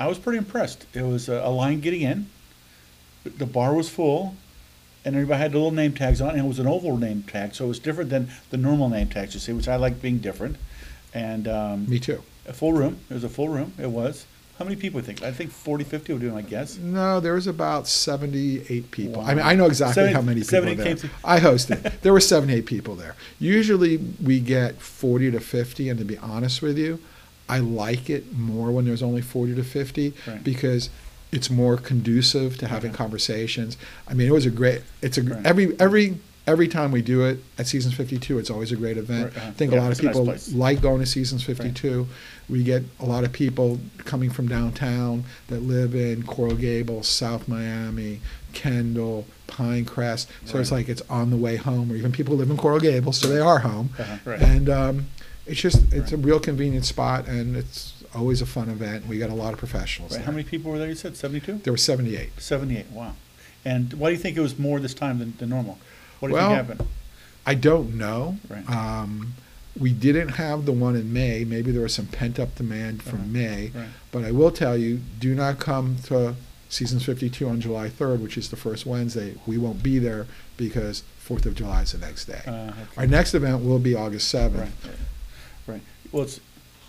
I 0.00 0.06
was 0.06 0.18
pretty 0.18 0.38
impressed. 0.38 0.86
It 0.94 1.02
was 1.02 1.28
a, 1.28 1.34
a 1.44 1.50
line 1.50 1.80
getting 1.80 2.02
in. 2.02 2.28
The 3.24 3.46
bar 3.46 3.74
was 3.74 3.90
full, 3.90 4.36
and 5.04 5.14
everybody 5.16 5.40
had 5.40 5.52
the 5.52 5.58
little 5.58 5.72
name 5.72 5.92
tags 5.92 6.20
on, 6.20 6.30
and 6.30 6.38
it 6.38 6.44
was 6.48 6.58
an 6.60 6.66
oval 6.68 6.96
name 6.96 7.24
tag, 7.24 7.54
so 7.54 7.64
it 7.64 7.68
was 7.68 7.78
different 7.80 8.10
than 8.10 8.30
the 8.50 8.56
normal 8.56 8.88
name 8.88 9.08
tags 9.08 9.34
you 9.34 9.40
see, 9.40 9.52
which 9.52 9.68
I 9.68 9.76
like 9.76 10.00
being 10.00 10.18
different. 10.18 10.56
And 11.14 11.48
um, 11.48 11.88
Me 11.88 11.98
too. 11.98 12.22
a 12.46 12.52
full 12.52 12.72
room. 12.72 12.98
It 13.10 13.14
was 13.14 13.24
a 13.24 13.28
full 13.28 13.48
room. 13.48 13.72
It 13.78 13.90
was. 13.90 14.26
How 14.58 14.64
many 14.64 14.76
people 14.76 15.00
think? 15.00 15.22
I 15.22 15.30
think 15.30 15.52
40, 15.52 15.84
50 15.84 16.12
would 16.14 16.22
do, 16.22 16.36
I 16.36 16.42
guess. 16.42 16.76
No, 16.78 17.20
there 17.20 17.34
was 17.34 17.46
about 17.46 17.86
78 17.86 18.90
people. 18.90 19.20
I 19.22 19.34
mean, 19.34 19.44
I 19.46 19.54
know 19.54 19.66
exactly 19.66 20.02
70 20.02 20.14
how 20.14 20.20
many 20.22 20.40
people 20.40 20.60
were 20.64 20.74
there. 20.74 20.94
to- 20.96 21.10
I 21.24 21.38
hosted. 21.38 22.00
there 22.02 22.12
were 22.12 22.20
78 22.20 22.66
people 22.66 22.96
there. 22.96 23.14
Usually 23.38 23.98
we 24.22 24.40
get 24.40 24.80
40 24.80 25.30
to 25.30 25.40
50, 25.40 25.88
and 25.88 25.98
to 26.00 26.04
be 26.04 26.18
honest 26.18 26.60
with 26.60 26.76
you, 26.76 26.98
I 27.48 27.60
like 27.60 28.10
it 28.10 28.36
more 28.36 28.70
when 28.72 28.84
there's 28.84 29.02
only 29.02 29.22
40 29.22 29.54
to 29.54 29.62
50 29.64 30.12
Right. 30.26 30.42
because 30.44 30.90
it's 31.30 31.48
more 31.50 31.76
conducive 31.76 32.58
to 32.58 32.66
having 32.66 32.90
Okay. 32.90 32.98
conversations. 32.98 33.76
I 34.08 34.14
mean, 34.14 34.26
it 34.26 34.32
was 34.32 34.44
a 34.44 34.50
great. 34.50 34.82
It's 35.02 35.18
a 35.18 35.22
Right. 35.22 35.46
every 35.46 35.78
every 35.78 36.18
every 36.48 36.66
time 36.66 36.90
we 36.90 37.02
do 37.02 37.24
it 37.24 37.38
at 37.58 37.66
Seasons 37.66 37.94
52, 37.94 38.38
it's 38.38 38.50
always 38.50 38.72
a 38.72 38.76
great 38.76 38.96
event. 38.96 39.24
Right, 39.24 39.36
uh-huh. 39.36 39.48
I 39.48 39.50
think 39.52 39.72
Yeah, 39.72 39.78
a 39.78 39.82
lot 39.82 39.92
of 39.92 40.00
a 40.00 40.02
nice 40.02 40.48
people 40.48 40.58
like 40.58 40.80
going 40.80 41.00
to 41.00 41.06
Seasons 41.06 41.42
52. 41.42 42.06
We 42.48 42.62
get 42.62 42.82
a 42.98 43.04
lot 43.04 43.24
of 43.24 43.32
people 43.32 43.78
coming 43.98 44.30
from 44.30 44.48
downtown 44.48 45.24
that 45.48 45.60
live 45.60 45.94
in 45.94 46.22
Coral 46.22 46.56
Gables, 46.56 47.06
South 47.06 47.46
Miami, 47.46 48.20
Kendall, 48.54 49.26
Pinecrest. 49.46 50.26
So 50.46 50.58
it's 50.58 50.72
like 50.72 50.88
it's 50.88 51.02
on 51.10 51.30
the 51.30 51.36
way 51.36 51.56
home, 51.56 51.92
or 51.92 51.96
even 51.96 52.10
people 52.10 52.34
who 52.34 52.40
live 52.40 52.50
in 52.50 52.56
Coral 52.56 52.80
Gables, 52.80 53.18
so 53.18 53.28
they 53.28 53.40
are 53.40 53.58
home. 53.58 53.90
Uh-huh, 53.98 54.16
right. 54.24 54.40
And 54.40 54.70
um, 54.70 55.06
it's 55.46 55.60
just 55.60 55.92
it's 55.92 56.12
a 56.12 56.16
real 56.16 56.40
convenient 56.40 56.86
spot, 56.86 57.28
and 57.28 57.56
it's 57.56 58.02
always 58.14 58.40
a 58.40 58.46
fun 58.46 58.70
event. 58.70 59.06
We 59.06 59.18
got 59.18 59.30
a 59.30 59.34
lot 59.34 59.52
of 59.52 59.58
professionals 59.58 60.16
Right. 60.16 60.24
How 60.24 60.32
many 60.32 60.44
people 60.44 60.70
were 60.70 60.78
there? 60.78 60.88
You 60.88 60.94
said 60.94 61.16
72? 61.16 61.58
There 61.58 61.72
were 61.72 61.76
78. 61.76 62.40
78. 62.40 62.86
Wow. 62.90 63.14
And 63.64 63.92
why 63.94 64.08
do 64.08 64.12
you 64.14 64.18
think 64.18 64.36
it 64.36 64.40
was 64.40 64.58
more 64.58 64.80
this 64.80 64.94
time 64.94 65.18
than, 65.18 65.34
than 65.38 65.50
normal? 65.50 65.78
What 66.20 66.28
do 66.28 66.34
you 66.34 66.40
Well, 66.40 66.48
think 66.56 66.68
happened? 66.68 66.88
I 67.46 67.54
don't 67.54 67.94
know. 67.96 68.38
Right. 68.48 68.68
Um, 68.68 69.34
we 69.78 69.92
didn't 69.92 70.30
have 70.30 70.64
the 70.66 70.72
one 70.72 70.96
in 70.96 71.12
May. 71.12 71.44
Maybe 71.44 71.70
there 71.70 71.82
was 71.82 71.94
some 71.94 72.06
pent 72.06 72.38
up 72.40 72.54
demand 72.56 73.02
from 73.02 73.20
Uh-huh. 73.20 73.28
May. 73.28 73.70
Right. 73.74 73.86
But 74.10 74.24
I 74.24 74.32
will 74.32 74.50
tell 74.50 74.76
you, 74.76 75.00
do 75.20 75.34
not 75.34 75.58
come 75.60 75.96
to 76.04 76.34
Seasons 76.68 77.04
52 77.04 77.48
on 77.48 77.60
July 77.60 77.88
3rd, 77.88 78.20
which 78.20 78.36
is 78.36 78.50
the 78.50 78.56
first 78.56 78.84
Wednesday. 78.84 79.36
We 79.46 79.56
won't 79.56 79.82
be 79.82 79.98
there 79.98 80.26
because 80.56 81.02
4th 81.26 81.46
of 81.46 81.54
July 81.54 81.82
is 81.82 81.92
the 81.92 81.98
next 81.98 82.24
day. 82.26 82.42
Uh, 82.46 82.50
okay. 82.70 82.74
Our 82.96 83.06
next 83.06 83.34
event 83.34 83.64
will 83.64 83.78
be 83.78 83.94
August 83.94 84.34
7th. 84.34 84.68
Right. 85.66 85.80
Well, 86.12 86.24
it's, 86.24 86.40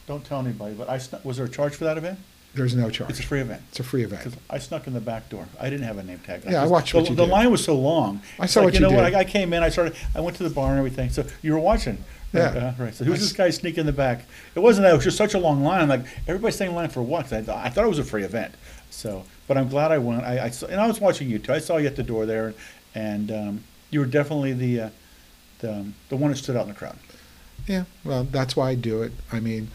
don't 0.08 0.26
tell 0.26 0.40
anybody, 0.40 0.74
but 0.74 0.90
I 0.90 1.00
was 1.24 1.38
there 1.38 1.46
a 1.46 1.50
charge 1.50 1.76
for 1.76 1.84
that 1.84 1.98
event? 1.98 2.20
There's 2.56 2.76
no 2.76 2.90
charge. 2.90 3.12
It's 3.12 3.20
a 3.20 3.24
free 3.24 3.42
event. 3.42 3.62
It's 3.70 3.80
a 3.80 3.84
free 3.84 4.04
event. 4.04 4.36
I 4.50 4.58
snuck 4.58 4.88
in 4.88 4.94
the 4.94 5.00
back 5.00 5.30
door. 5.30 5.48
I 5.60 5.70
didn't 5.70 5.86
have 5.86 5.98
a 6.00 6.04
name 6.04 6.20
tag. 6.20 6.42
Yeah, 6.50 6.64
I 6.64 6.66
watched 6.68 6.92
the, 6.94 7.00
what 7.00 7.10
you 7.10 7.16
The 7.16 7.26
did. 7.26 7.32
line 7.32 7.52
was 7.52 7.64
so 7.64 7.76
long. 7.76 8.22
I 8.40 8.46
It's 8.46 8.54
saw 8.54 8.62
like, 8.62 8.66
what 8.68 8.74
you 8.74 8.80
you 8.88 8.92
know 8.92 8.98
what? 9.04 9.14
I, 9.16 9.20
I 9.20 9.24
came 9.24 9.54
in. 9.54 9.62
I 9.62 9.70
started. 9.70 9.96
I 10.16 10.22
went 10.22 10.36
to 10.38 10.44
the 10.44 10.50
bar 10.50 10.70
and 10.72 10.80
everything. 10.80 11.10
So 11.12 11.26
you 11.44 11.54
were 11.54 11.60
watching. 11.60 12.04
Yeah. 12.34 12.74
Uh, 12.78 12.84
right. 12.84 12.94
So 12.94 13.06
who's 13.06 13.20
this 13.20 13.34
guy 13.34 13.50
sneaking 13.52 13.82
in 13.82 13.86
the 13.86 13.92
back? 13.94 14.26
It 14.56 14.60
wasn't 14.60 14.86
that. 14.86 14.92
It 14.92 14.96
was 14.96 15.04
just 15.04 15.18
such 15.18 15.34
a 15.36 15.40
long 15.40 15.64
line. 15.64 15.82
I'm 15.82 15.90
like, 15.90 16.06
everybody's 16.28 16.56
staying 16.56 16.72
in 16.72 16.76
line 16.76 16.90
for 16.90 17.02
what? 17.04 17.24
'Cause 17.26 17.34
I, 17.34 17.42
thought, 17.44 17.66
I 17.66 17.70
thought 17.70 17.86
it 17.86 17.90
was 17.90 18.00
a 18.00 18.04
free 18.04 18.24
event. 18.24 18.54
So, 18.90 19.24
but 19.48 19.56
I'm 19.58 19.68
glad 19.70 19.92
I 19.92 20.00
went. 20.00 20.24
I, 20.24 20.46
I 20.46 20.50
saw, 20.50 20.66
and 20.68 20.82
I 20.82 20.88
was 20.88 21.00
watching 21.00 21.30
you 21.30 21.38
too. 21.40 21.54
I 21.54 21.60
saw 21.60 21.78
you 21.78 21.86
at 21.88 21.96
the 21.96 22.04
door 22.04 22.26
there, 22.26 22.54
and 22.96 23.32
um, 23.32 23.64
you 23.92 24.00
were 24.00 24.06
definitely 24.08 24.54
the 24.54 24.82
uh, 24.82 24.90
the 25.60 25.72
um, 25.74 25.94
the 26.10 26.16
one 26.18 26.32
that 26.32 26.38
stood 26.38 26.56
out 26.56 26.64
in 26.64 26.70
the 26.70 26.76
crowd. 26.76 26.98
Yeah, 27.68 27.84
well, 28.04 28.24
that's 28.24 28.56
why 28.56 28.72
I 28.72 28.76
do 28.76 29.04
it. 29.04 29.12
I 29.32 29.40
mean, 29.40 29.70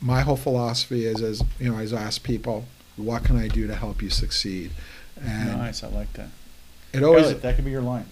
my 0.00 0.20
whole 0.22 0.36
philosophy 0.36 1.04
is, 1.04 1.22
as 1.22 1.42
you 1.58 1.70
know, 1.70 1.78
I 1.78 1.84
ask 1.84 2.22
people, 2.22 2.64
what 2.96 3.24
can 3.24 3.36
I 3.36 3.48
do 3.48 3.66
to 3.66 3.74
help 3.74 4.02
you 4.02 4.10
succeed? 4.10 4.70
And 5.20 5.58
nice. 5.58 5.82
I 5.84 5.88
like 5.88 6.12
that. 6.14 6.28
it 6.92 7.02
always 7.02 7.24
Elliot, 7.24 7.42
that 7.42 7.56
could 7.56 7.64
be 7.64 7.70
your 7.70 7.82
line. 7.82 8.06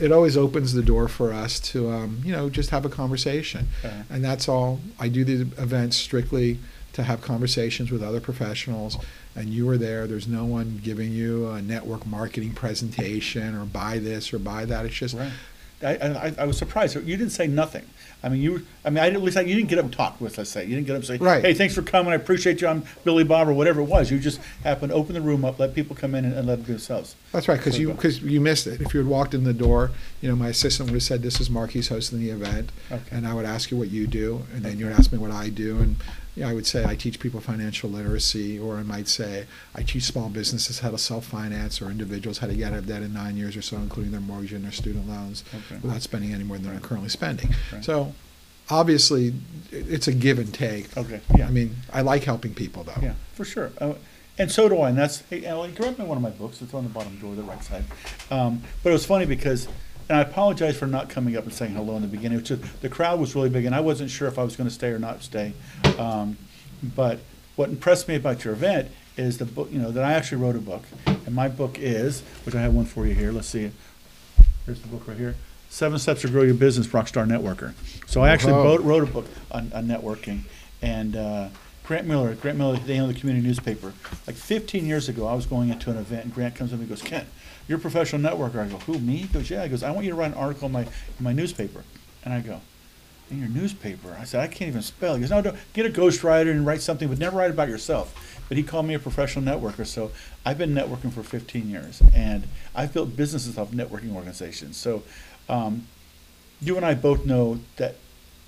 it 0.00 0.10
always 0.10 0.36
opens 0.36 0.72
the 0.72 0.82
door 0.82 1.06
for 1.06 1.32
us 1.32 1.60
to, 1.60 1.90
um, 1.90 2.20
you 2.24 2.32
know, 2.32 2.50
just 2.50 2.70
have 2.70 2.84
a 2.84 2.88
conversation. 2.88 3.68
And 4.10 4.24
that's 4.24 4.48
all. 4.48 4.80
I 4.98 5.08
do 5.08 5.24
the 5.24 5.42
events 5.62 5.96
strictly 5.96 6.58
to 6.94 7.02
have 7.04 7.22
conversations 7.22 7.90
with 7.90 8.02
other 8.02 8.20
professionals. 8.20 8.96
And 9.36 9.48
you 9.48 9.66
were 9.66 9.78
there. 9.78 10.06
There's 10.06 10.28
no 10.28 10.44
one 10.44 10.80
giving 10.82 11.12
you 11.12 11.48
a 11.48 11.62
network 11.62 12.06
marketing 12.06 12.54
presentation 12.54 13.54
or 13.54 13.64
buy 13.64 13.98
this 13.98 14.32
or 14.32 14.38
buy 14.38 14.64
that. 14.64 14.84
It's 14.86 14.94
just 14.94 15.16
Right. 15.16 15.32
I, 15.82 15.96
I, 15.96 16.34
I 16.38 16.44
was 16.46 16.56
surprised. 16.56 16.96
You 16.96 17.16
didn't 17.16 17.30
say 17.30 17.46
nothing. 17.46 17.84
I 18.22 18.28
mean, 18.28 18.40
you. 18.40 18.66
I 18.86 18.90
mean, 18.90 18.98
I 18.98 19.04
didn't, 19.06 19.16
at 19.16 19.22
least 19.22 19.36
I, 19.38 19.40
you 19.40 19.54
didn't 19.54 19.68
get 19.70 19.78
up 19.78 19.86
and 19.86 19.94
talk 19.94 20.20
with. 20.20 20.36
Let's 20.36 20.50
say 20.50 20.64
you 20.64 20.74
didn't 20.74 20.86
get 20.86 20.92
up 20.92 20.96
and 20.98 21.06
say, 21.06 21.16
Right. 21.16 21.42
"Hey, 21.42 21.54
thanks 21.54 21.74
for 21.74 21.80
coming. 21.82 22.12
I 22.12 22.16
appreciate 22.16 22.60
you. 22.60 22.68
I'm 22.68 22.82
Billy 23.04 23.24
Bob 23.24 23.48
or 23.48 23.54
whatever 23.54 23.80
it 23.80 23.84
was." 23.84 24.10
You 24.10 24.18
just 24.18 24.40
happened 24.62 24.90
to 24.90 24.94
open 24.94 25.14
the 25.14 25.22
room 25.22 25.44
up, 25.44 25.58
let 25.58 25.74
people 25.74 25.96
come 25.96 26.14
in, 26.14 26.24
and, 26.26 26.34
and 26.34 26.46
let 26.46 26.56
them 26.56 26.66
do 26.66 26.72
themselves. 26.72 27.16
That's 27.32 27.48
right, 27.48 27.56
because 27.58 27.78
you 27.78 27.92
because 27.92 28.20
you 28.22 28.40
missed 28.40 28.66
it. 28.66 28.80
If 28.82 28.92
you 28.92 29.00
had 29.00 29.08
walked 29.08 29.32
in 29.32 29.44
the 29.44 29.54
door, 29.54 29.90
you 30.20 30.28
know, 30.28 30.36
my 30.36 30.48
assistant 30.48 30.90
would 30.90 30.94
have 30.96 31.02
said, 31.02 31.22
"This 31.22 31.40
is 31.40 31.48
Mark. 31.48 31.70
He's 31.70 31.88
hosting 31.88 32.18
the 32.20 32.30
event," 32.30 32.70
Okay. 32.92 33.02
and 33.10 33.26
I 33.26 33.32
would 33.32 33.46
ask 33.46 33.70
you 33.70 33.76
what 33.78 33.90
you 33.90 34.06
do, 34.06 34.42
and 34.54 34.62
then 34.62 34.78
you 34.78 34.84
would 34.86 34.94
ask 34.94 35.10
me 35.12 35.18
what 35.18 35.30
I 35.30 35.48
do, 35.48 35.78
and 35.78 35.96
you 36.36 36.42
know, 36.42 36.50
I 36.50 36.52
would 36.52 36.66
say 36.66 36.84
I 36.84 36.94
teach 36.94 37.20
people 37.20 37.40
financial 37.40 37.88
literacy, 37.88 38.58
or 38.58 38.76
I 38.76 38.82
might 38.82 39.08
say 39.08 39.46
I 39.74 39.82
teach 39.82 40.02
small 40.02 40.28
businesses 40.28 40.80
how 40.80 40.90
to 40.90 40.98
self 40.98 41.24
finance, 41.24 41.80
or 41.80 41.90
individuals 41.90 42.38
how 42.38 42.48
to 42.48 42.54
get 42.54 42.72
out 42.72 42.80
of 42.80 42.86
debt 42.86 43.02
in 43.02 43.14
nine 43.14 43.36
years 43.38 43.56
or 43.56 43.62
so, 43.62 43.76
including 43.78 44.12
their 44.12 44.20
mortgage 44.20 44.52
and 44.52 44.62
their 44.64 44.72
student 44.72 45.08
loans, 45.08 45.42
Okay. 45.54 45.80
without 45.82 46.02
spending 46.02 46.34
any 46.34 46.44
more 46.44 46.58
than 46.58 46.70
they're 46.70 46.80
currently 46.80 47.08
spending. 47.08 47.54
Right. 47.72 47.82
So, 47.84 48.14
obviously, 48.70 49.34
it's 49.70 50.08
a 50.08 50.12
give 50.12 50.38
and 50.38 50.52
take. 50.52 50.96
Okay. 50.96 51.20
Yeah. 51.36 51.46
I 51.46 51.50
mean, 51.50 51.76
I 51.92 52.02
like 52.02 52.24
helping 52.24 52.54
people, 52.54 52.84
though. 52.84 53.00
Yeah, 53.02 53.14
for 53.32 53.44
sure. 53.44 53.72
Uh, 53.78 53.94
and 54.38 54.50
so 54.50 54.68
do 54.68 54.80
I. 54.80 54.88
And 54.88 54.98
that's, 54.98 55.20
hey, 55.30 55.44
Ellie, 55.44 55.72
grab 55.72 55.98
me 55.98 56.04
one 56.04 56.16
of 56.16 56.22
my 56.22 56.30
books. 56.30 56.60
It's 56.60 56.74
on 56.74 56.84
the 56.84 56.90
bottom 56.90 57.16
drawer, 57.18 57.34
the 57.34 57.42
right 57.42 57.62
side. 57.62 57.84
Um, 58.30 58.62
but 58.82 58.90
it 58.90 58.92
was 58.92 59.06
funny 59.06 59.26
because, 59.26 59.68
and 60.08 60.18
I 60.18 60.22
apologize 60.22 60.76
for 60.76 60.86
not 60.86 61.08
coming 61.08 61.36
up 61.36 61.44
and 61.44 61.52
saying 61.52 61.74
hello 61.74 61.96
in 61.96 62.02
the 62.02 62.08
beginning. 62.08 62.42
Just, 62.42 62.62
the 62.82 62.88
crowd 62.88 63.20
was 63.20 63.34
really 63.34 63.48
big, 63.48 63.64
and 63.64 63.74
I 63.74 63.80
wasn't 63.80 64.10
sure 64.10 64.26
if 64.28 64.38
I 64.38 64.42
was 64.42 64.56
going 64.56 64.68
to 64.68 64.74
stay 64.74 64.88
or 64.88 64.98
not 64.98 65.22
stay. 65.22 65.52
Um, 65.98 66.36
but 66.82 67.20
what 67.56 67.68
impressed 67.68 68.08
me 68.08 68.16
about 68.16 68.44
your 68.44 68.54
event 68.54 68.90
is 69.16 69.38
the 69.38 69.44
book, 69.44 69.70
you 69.70 69.78
know, 69.78 69.92
that 69.92 70.04
I 70.04 70.14
actually 70.14 70.42
wrote 70.42 70.56
a 70.56 70.60
book. 70.60 70.82
And 71.06 71.34
my 71.34 71.48
book 71.48 71.78
is, 71.78 72.22
which 72.44 72.54
I 72.54 72.60
have 72.62 72.74
one 72.74 72.84
for 72.84 73.06
you 73.06 73.14
here. 73.14 73.30
Let's 73.30 73.48
see. 73.48 73.64
It. 73.64 73.72
Here's 74.66 74.80
the 74.80 74.88
book 74.88 75.06
right 75.06 75.16
here. 75.16 75.36
Seven 75.74 75.98
Steps 75.98 76.20
to 76.20 76.28
Grow 76.28 76.42
Your 76.42 76.54
Business, 76.54 76.86
Rockstar 76.86 77.26
Networker. 77.26 77.72
So 78.06 78.20
I 78.20 78.28
actually 78.28 78.52
wrote, 78.52 78.82
wrote 78.82 79.02
a 79.02 79.06
book 79.06 79.26
on, 79.50 79.72
on 79.74 79.88
networking. 79.88 80.42
And 80.80 81.16
uh, 81.16 81.48
Grant 81.82 82.06
Miller, 82.06 82.36
Grant 82.36 82.56
Miller, 82.56 82.76
they 82.76 83.00
own 83.00 83.08
the 83.08 83.18
community 83.18 83.44
newspaper. 83.44 83.92
Like 84.28 84.36
15 84.36 84.86
years 84.86 85.08
ago, 85.08 85.26
I 85.26 85.34
was 85.34 85.46
going 85.46 85.70
into 85.70 85.90
an 85.90 85.96
event, 85.96 86.26
and 86.26 86.32
Grant 86.32 86.54
comes 86.54 86.72
up 86.72 86.78
and 86.78 86.88
goes, 86.88 87.02
"Kent, 87.02 87.26
you're 87.66 87.78
a 87.78 87.80
professional 87.80 88.22
networker." 88.22 88.64
I 88.64 88.68
go, 88.68 88.76
"Who, 88.86 89.00
me?" 89.00 89.16
He 89.16 89.26
goes, 89.26 89.50
"Yeah." 89.50 89.64
He 89.64 89.68
goes, 89.68 89.82
"I 89.82 89.90
want 89.90 90.04
you 90.04 90.12
to 90.12 90.16
write 90.16 90.30
an 90.30 90.34
article 90.34 90.66
in 90.66 90.72
my 90.72 90.82
in 90.82 91.24
my 91.24 91.32
newspaper." 91.32 91.82
And 92.24 92.32
I 92.32 92.38
go, 92.38 92.60
"In 93.32 93.40
your 93.40 93.48
newspaper?" 93.48 94.16
I 94.16 94.22
said, 94.26 94.42
"I 94.42 94.46
can't 94.46 94.68
even 94.68 94.82
spell." 94.82 95.16
He 95.16 95.22
goes, 95.22 95.30
"No, 95.30 95.42
don't 95.42 95.56
get 95.72 95.86
a 95.86 95.90
ghostwriter 95.90 96.52
and 96.52 96.64
write 96.64 96.82
something, 96.82 97.08
but 97.08 97.18
never 97.18 97.38
write 97.38 97.50
about 97.50 97.68
yourself." 97.68 98.14
But 98.48 98.58
he 98.58 98.62
called 98.62 98.86
me 98.86 98.94
a 98.94 98.98
professional 98.98 99.44
networker, 99.44 99.86
so 99.86 100.12
I've 100.44 100.58
been 100.58 100.74
networking 100.74 101.12
for 101.12 101.22
15 101.22 101.68
years, 101.68 102.02
and 102.14 102.46
I've 102.74 102.92
built 102.92 103.16
businesses 103.16 103.56
off 103.56 103.70
networking 103.70 104.14
organizations. 104.14 104.76
So, 104.76 105.02
um, 105.48 105.86
you 106.60 106.76
and 106.76 106.84
I 106.84 106.94
both 106.94 107.26
know 107.26 107.60
that 107.76 107.96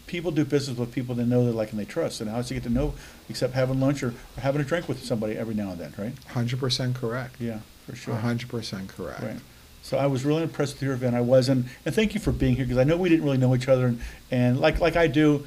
people 0.07 0.31
do 0.31 0.45
business 0.45 0.79
with 0.79 0.93
people 0.93 1.15
they 1.15 1.25
know, 1.25 1.45
they 1.45 1.51
like, 1.51 1.71
and 1.71 1.81
they 1.81 1.85
trust. 1.85 2.21
And 2.21 2.31
how 2.31 2.37
else 2.37 2.51
you 2.51 2.55
get 2.55 2.65
to 2.65 2.71
know 2.71 2.95
except 3.29 3.55
having 3.55 3.81
lunch 3.81 4.03
or, 4.03 4.09
or 4.09 4.41
having 4.41 4.61
a 4.61 4.65
drink 4.65 4.89
with 4.89 5.05
somebody 5.05 5.37
every 5.37 5.55
now 5.55 5.71
and 5.71 5.81
then, 5.81 5.95
right? 5.99 6.13
Hundred 6.29 6.61
percent 6.61 6.95
correct. 6.95 7.37
Yeah, 7.41 7.61
for 7.87 7.97
sure. 7.97 8.15
hundred 8.15 8.49
percent 8.49 8.89
correct. 8.89 9.23
Right. 9.23 9.41
So 9.83 9.99
I 9.99 10.07
was 10.07 10.25
really 10.25 10.43
impressed 10.43 10.75
with 10.75 10.83
your 10.83 10.95
event. 10.95 11.15
I 11.15 11.21
was, 11.21 11.49
and, 11.49 11.67
and 11.85 11.95
thank 11.95 12.13
you 12.15 12.21
for 12.21 12.33
being 12.33 12.57
here 12.57 12.65
because 12.65 12.79
I 12.79 12.85
know 12.85 12.97
we 12.97 13.09
didn't 13.09 13.25
really 13.25 13.39
know 13.39 13.55
each 13.55 13.69
other, 13.69 13.87
and, 13.87 14.01
and 14.31 14.59
like 14.59 14.81
like 14.81 14.97
I 14.97 15.07
do, 15.07 15.47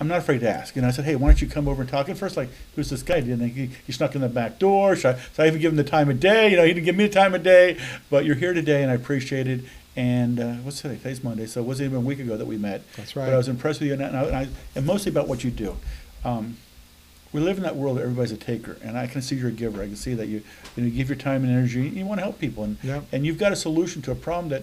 I'm 0.00 0.08
not 0.08 0.18
afraid 0.18 0.40
to 0.40 0.48
ask. 0.48 0.76
And 0.76 0.86
I 0.86 0.92
said, 0.92 1.04
hey, 1.04 1.14
why 1.14 1.28
don't 1.28 1.42
you 1.42 1.46
come 1.46 1.68
over 1.68 1.82
and 1.82 1.90
talk? 1.90 2.08
And 2.08 2.18
first, 2.18 2.34
like, 2.34 2.48
who's 2.74 2.88
this 2.88 3.02
guy? 3.02 3.20
Didn't 3.20 3.50
he, 3.50 3.70
he 3.86 3.92
snuck 3.92 4.14
in 4.14 4.22
the 4.22 4.30
back 4.30 4.58
door? 4.58 4.96
Should 4.96 5.16
I, 5.16 5.18
so 5.34 5.44
I 5.44 5.46
even 5.46 5.60
give 5.60 5.72
him 5.72 5.76
the 5.76 5.84
time 5.84 6.08
of 6.08 6.18
day? 6.18 6.50
You 6.50 6.56
know, 6.56 6.64
he 6.64 6.72
didn't 6.72 6.86
give 6.86 6.96
me 6.96 7.06
the 7.06 7.12
time 7.12 7.34
of 7.34 7.42
day. 7.42 7.78
But 8.08 8.24
you're 8.24 8.36
here 8.36 8.54
today, 8.54 8.82
and 8.82 8.90
I 8.90 8.94
appreciate 8.94 9.46
it. 9.46 9.60
And 9.96 10.38
uh, 10.38 10.52
what's 10.62 10.80
today? 10.80 10.96
Today's 10.96 11.22
Monday, 11.24 11.46
so 11.46 11.60
it 11.60 11.64
wasn't 11.64 11.86
even 11.90 11.98
a 11.98 12.06
week 12.06 12.20
ago 12.20 12.36
that 12.36 12.46
we 12.46 12.56
met. 12.56 12.82
That's 12.96 13.16
right. 13.16 13.26
But. 13.26 13.34
I 13.34 13.36
was 13.36 13.48
impressed 13.48 13.80
with 13.80 13.88
you, 13.88 13.94
and, 13.94 14.02
I, 14.04 14.22
and, 14.22 14.36
I, 14.36 14.48
and 14.76 14.86
mostly 14.86 15.10
about 15.10 15.26
what 15.28 15.42
you 15.42 15.50
do. 15.50 15.76
Um, 16.24 16.56
we 17.32 17.40
live 17.40 17.56
in 17.56 17.62
that 17.64 17.76
world 17.76 17.96
that 17.98 18.02
everybody's 18.02 18.32
a 18.32 18.36
taker, 18.36 18.76
and 18.82 18.96
I 18.96 19.06
can 19.06 19.20
see 19.22 19.36
you're 19.36 19.48
a 19.48 19.52
giver. 19.52 19.82
I 19.82 19.86
can 19.86 19.96
see 19.96 20.14
that 20.14 20.26
you, 20.26 20.42
you, 20.76 20.82
know, 20.82 20.88
you 20.88 20.90
give 20.90 21.08
your 21.08 21.16
time 21.18 21.42
and 21.44 21.52
energy. 21.52 21.86
And 21.88 21.96
you 21.96 22.06
want 22.06 22.18
to 22.18 22.22
help 22.24 22.38
people, 22.38 22.64
and 22.64 22.76
Yep. 22.82 23.04
and 23.12 23.26
you've 23.26 23.38
got 23.38 23.52
a 23.52 23.56
solution 23.56 24.00
to 24.02 24.12
a 24.12 24.14
problem 24.16 24.48
that 24.50 24.62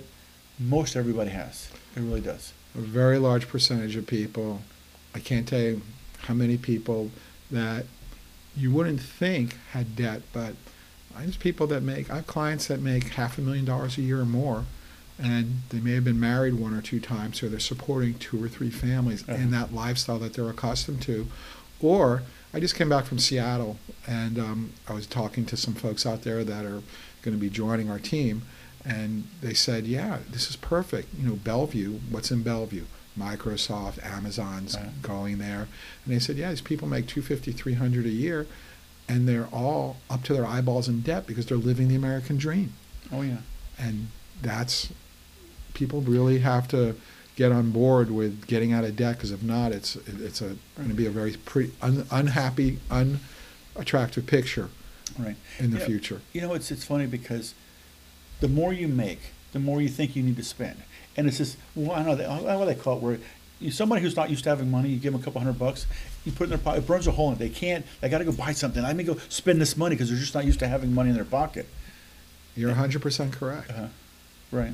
most 0.60 0.96
everybody 0.96 1.30
has. 1.32 1.70
It 1.96 2.02
really 2.02 2.22
does. 2.22 2.54
a 2.76 2.80
very 2.80 3.18
large 3.20 3.48
percentage 3.48 3.96
of 3.96 4.06
people, 4.08 4.62
I 5.16 5.20
can't 5.20 5.48
tell 5.48 5.60
you 5.60 5.82
how 6.20 6.34
many 6.34 6.58
people 6.58 7.12
that 7.52 7.86
you 8.56 8.72
wouldn't 8.72 9.02
think 9.02 9.56
had 9.72 9.96
debt, 9.96 10.22
but 10.34 10.54
I 11.16 11.22
have 11.22 11.40
people 11.40 11.68
that 11.68 11.82
make, 11.82 12.10
I 12.12 12.18
have 12.18 12.28
clients 12.28 12.68
that 12.68 12.80
make 12.82 13.06
half 13.10 13.38
a 13.38 13.42
million 13.42 13.66
dollars 13.66 13.98
a 13.98 14.02
year 14.02 14.20
or 14.22 14.26
more, 14.26 14.66
and 15.20 15.62
they 15.70 15.80
may 15.80 15.94
have 15.94 16.04
been 16.04 16.20
married 16.20 16.54
one 16.56 16.74
or 16.74 16.82
two 16.82 17.00
times, 17.00 17.40
so 17.40 17.48
they're 17.50 17.60
supporting 17.60 18.16
two 18.16 18.44
or 18.44 18.48
three 18.48 18.70
families 18.70 19.24
Uh-huh. 19.28 19.38
in 19.38 19.52
that 19.52 19.74
lifestyle 19.74 20.20
that 20.20 20.34
they're 20.34 20.50
accustomed 20.50 21.02
to. 21.04 21.28
Or, 21.80 22.24
I 22.54 22.60
just 22.60 22.76
came 22.76 22.90
back 22.90 23.06
from 23.06 23.20
Seattle, 23.20 23.78
and 24.08 24.40
um, 24.40 24.74
I 24.88 24.94
was 24.94 25.06
talking 25.08 25.46
to 25.48 25.58
some 25.58 25.74
folks 25.74 26.06
out 26.06 26.24
there 26.24 26.44
that 26.44 26.66
are 26.66 26.82
going 27.22 27.36
to 27.36 27.42
be 27.42 27.50
joining 27.50 27.90
our 27.92 28.00
team, 28.00 28.44
and 28.86 29.28
they 29.42 29.54
said, 29.54 29.86
"Yeah, 29.86 30.20
this 30.32 30.50
is 30.50 30.56
perfect. 30.56 31.10
You 31.20 31.28
know, 31.28 31.36
Bellevue. 31.36 32.00
What's 32.10 32.32
in 32.32 32.42
Bellevue? 32.44 32.86
Microsoft, 33.20 34.04
Amazon's 34.06 34.76
Right. 34.76 35.02
going 35.02 35.38
there." 35.40 35.68
And 36.06 36.14
they 36.14 36.20
said, 36.20 36.38
"Yeah, 36.38 36.50
these 36.52 36.62
people 36.62 36.88
make 36.88 37.06
250, 37.08 37.52
300 37.52 38.06
a 38.06 38.10
year, 38.10 38.48
and 39.10 39.28
they're 39.28 39.48
all 39.48 39.98
up 40.10 40.24
to 40.26 40.34
their 40.34 40.46
eyeballs 40.46 40.88
in 40.88 41.02
debt 41.02 41.28
because 41.28 41.46
they're 41.48 41.58
living 41.58 41.90
the 41.90 41.96
American 41.96 42.38
dream." 42.38 42.74
Oh 43.12 43.22
yeah. 43.24 43.38
And 43.78 44.08
that's 44.42 44.90
people 45.78 46.02
really 46.02 46.40
have 46.40 46.68
to 46.70 46.96
get 47.36 47.52
on 47.52 47.70
board 47.70 48.10
with 48.10 48.48
getting 48.48 48.74
out 48.74 48.84
of 48.84 48.96
debt 48.96 49.16
because 49.16 49.32
if 49.32 49.44
not, 49.44 49.72
it's 49.72 49.96
it's 50.08 50.42
a 50.42 50.56
going 50.76 50.90
to 50.90 50.96
be 50.96 51.06
a 51.06 51.12
very 51.12 51.34
pretty 51.46 51.72
un, 51.84 52.06
unhappy, 52.10 52.80
unattractive 52.90 54.26
picture 54.26 54.70
Right. 55.20 55.36
in 55.60 55.70
the 55.72 55.78
Yeah. 55.80 55.86
future. 55.86 56.22
You 56.34 56.42
know, 56.42 56.54
it's 56.56 56.72
it's 56.72 56.84
funny 56.84 57.06
because 57.06 57.54
the 58.40 58.48
more 58.48 58.74
you 58.74 58.88
make, 58.88 59.20
the 59.54 59.60
more 59.60 59.80
you 59.82 59.88
think 59.90 60.16
you 60.16 60.24
need 60.24 60.36
to 60.38 60.44
spend, 60.44 60.78
and 61.16 61.28
it's 61.28 61.38
this. 61.38 61.58
Well, 61.76 61.92
I 61.98 62.04
know 62.04 62.16
they, 62.16 62.26
I 62.26 62.40
know 62.42 62.58
what 62.60 62.66
they 62.66 62.76
call 62.76 62.98
it 62.98 63.04
where. 63.04 63.20
Somebody 63.72 64.04
who's 64.04 64.16
not 64.16 64.30
used 64.30 64.44
to 64.44 64.50
having 64.52 64.70
money, 64.70 64.90
you 64.90 64.98
give 65.00 65.14
them 65.14 65.20
a 65.20 65.24
couple 65.24 65.42
hundred 65.42 65.58
bucks, 65.58 65.88
you 66.26 66.32
put 66.32 66.42
it 66.44 66.44
in 66.46 66.50
their 66.52 66.58
pocket, 66.60 66.84
it 66.84 66.88
burns 66.88 67.08
a 67.08 67.12
hole 67.12 67.30
in 67.30 67.34
it. 67.38 67.40
They 67.40 67.50
can't, 67.50 67.84
they 68.02 68.08
got 68.10 68.20
to 68.20 68.24
go 68.24 68.32
buy 68.32 68.52
something. 68.52 68.86
I 68.86 68.94
may 68.94 69.02
go 69.02 69.18
spend 69.30 69.60
this 69.60 69.76
money 69.76 69.96
because 69.96 70.10
they're 70.12 70.20
just 70.20 70.36
not 70.36 70.46
used 70.46 70.60
to 70.60 70.68
having 70.68 70.94
money 70.94 71.10
in 71.10 71.16
their 71.16 71.26
pocket. 71.26 71.66
You're 72.56 72.72
100% 72.76 73.32
correct. 73.34 73.72
Uh, 73.72 73.88
right. 74.52 74.74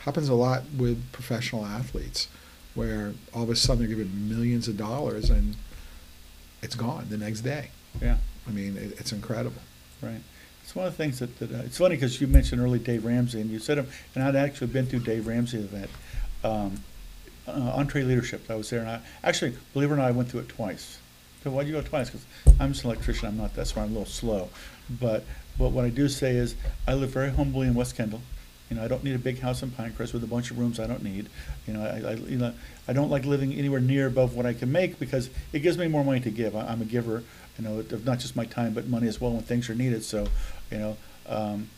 Happens 0.00 0.28
a 0.28 0.34
lot 0.34 0.62
with 0.76 1.12
professional 1.12 1.64
athletes 1.64 2.28
where 2.74 3.12
all 3.34 3.42
of 3.42 3.50
a 3.50 3.56
sudden 3.56 3.80
they're 3.80 3.96
given 3.96 4.28
millions 4.28 4.68
of 4.68 4.76
dollars 4.76 5.30
and 5.30 5.56
it's 6.62 6.74
gone 6.74 7.06
the 7.10 7.18
next 7.18 7.40
day. 7.40 7.70
Yeah. 8.00 8.16
I 8.46 8.50
mean, 8.50 8.76
it, 8.76 8.98
it's 8.98 9.12
incredible. 9.12 9.60
Right. 10.02 10.20
It's 10.62 10.74
one 10.74 10.86
of 10.86 10.96
the 10.96 11.02
things 11.02 11.18
that, 11.18 11.38
that 11.38 11.52
uh, 11.52 11.62
it's 11.64 11.78
funny 11.78 11.96
because 11.96 12.20
you 12.20 12.26
mentioned 12.26 12.60
early 12.60 12.78
Dave 12.78 13.04
Ramsey, 13.04 13.40
and 13.40 13.50
you 13.50 13.58
said 13.58 13.78
him, 13.78 13.88
and 14.14 14.22
I'd 14.22 14.36
actually 14.36 14.68
been 14.68 14.86
through 14.86 15.00
Dave 15.00 15.26
Ramsey 15.26 15.58
event, 15.58 15.90
um, 16.44 16.82
uh, 17.48 17.76
EntreLeadership. 17.82 18.48
I 18.48 18.54
was 18.54 18.70
there, 18.70 18.80
and 18.80 18.88
I 18.88 19.00
actually, 19.24 19.56
believe 19.72 19.90
it 19.90 19.94
or 19.94 19.96
not, 19.96 20.06
I 20.06 20.10
went 20.12 20.30
through 20.30 20.40
it 20.40 20.48
twice. 20.48 20.98
So 21.42 21.50
why'd 21.50 21.66
you 21.66 21.72
go 21.72 21.82
twice? 21.82 22.10
Because 22.10 22.24
I'm 22.60 22.72
just 22.72 22.84
an 22.84 22.90
electrician. 22.90 23.28
I'm 23.28 23.36
not. 23.36 23.54
That's 23.54 23.74
why 23.74 23.82
I'm 23.82 23.88
a 23.88 23.92
little 23.92 24.06
slow. 24.06 24.48
But 24.88 25.24
but 25.58 25.70
what 25.70 25.84
I 25.84 25.88
do 25.90 26.08
say 26.08 26.36
is, 26.36 26.54
I 26.86 26.94
live 26.94 27.10
very 27.10 27.30
humbly 27.30 27.66
in 27.66 27.74
West 27.74 27.96
Kendall. 27.96 28.22
You 28.70 28.76
know, 28.76 28.84
I 28.84 28.88
don't 28.88 29.02
need 29.02 29.16
a 29.16 29.18
big 29.18 29.40
house 29.40 29.62
in 29.62 29.70
Pinecrest 29.70 30.12
with 30.12 30.22
a 30.22 30.28
bunch 30.28 30.52
of 30.52 30.58
rooms 30.58 30.78
I 30.78 30.86
don't 30.86 31.02
need. 31.02 31.28
You 31.66 31.74
know, 31.74 31.82
I, 31.82 32.10
I 32.10 32.14
you 32.14 32.38
know 32.38 32.54
I 32.86 32.92
don't 32.92 33.10
like 33.10 33.24
living 33.24 33.52
anywhere 33.52 33.80
near 33.80 34.06
above 34.06 34.36
what 34.36 34.46
I 34.46 34.54
can 34.54 34.70
make 34.70 34.98
because 34.98 35.28
it 35.52 35.60
gives 35.60 35.76
me 35.76 35.88
more 35.88 36.04
money 36.04 36.20
to 36.20 36.30
give. 36.30 36.54
I, 36.54 36.66
I'm 36.66 36.80
a 36.80 36.84
giver. 36.84 37.24
You 37.58 37.64
know, 37.64 37.78
of 37.80 38.04
not 38.06 38.20
just 38.20 38.36
my 38.36 38.44
time 38.46 38.72
but 38.72 38.86
money 38.86 39.08
as 39.08 39.20
well 39.20 39.32
when 39.32 39.42
things 39.42 39.68
are 39.68 39.74
needed. 39.74 40.04
So, 40.04 40.28
you 40.70 40.78
know, 40.78 40.96
um, 41.28 41.68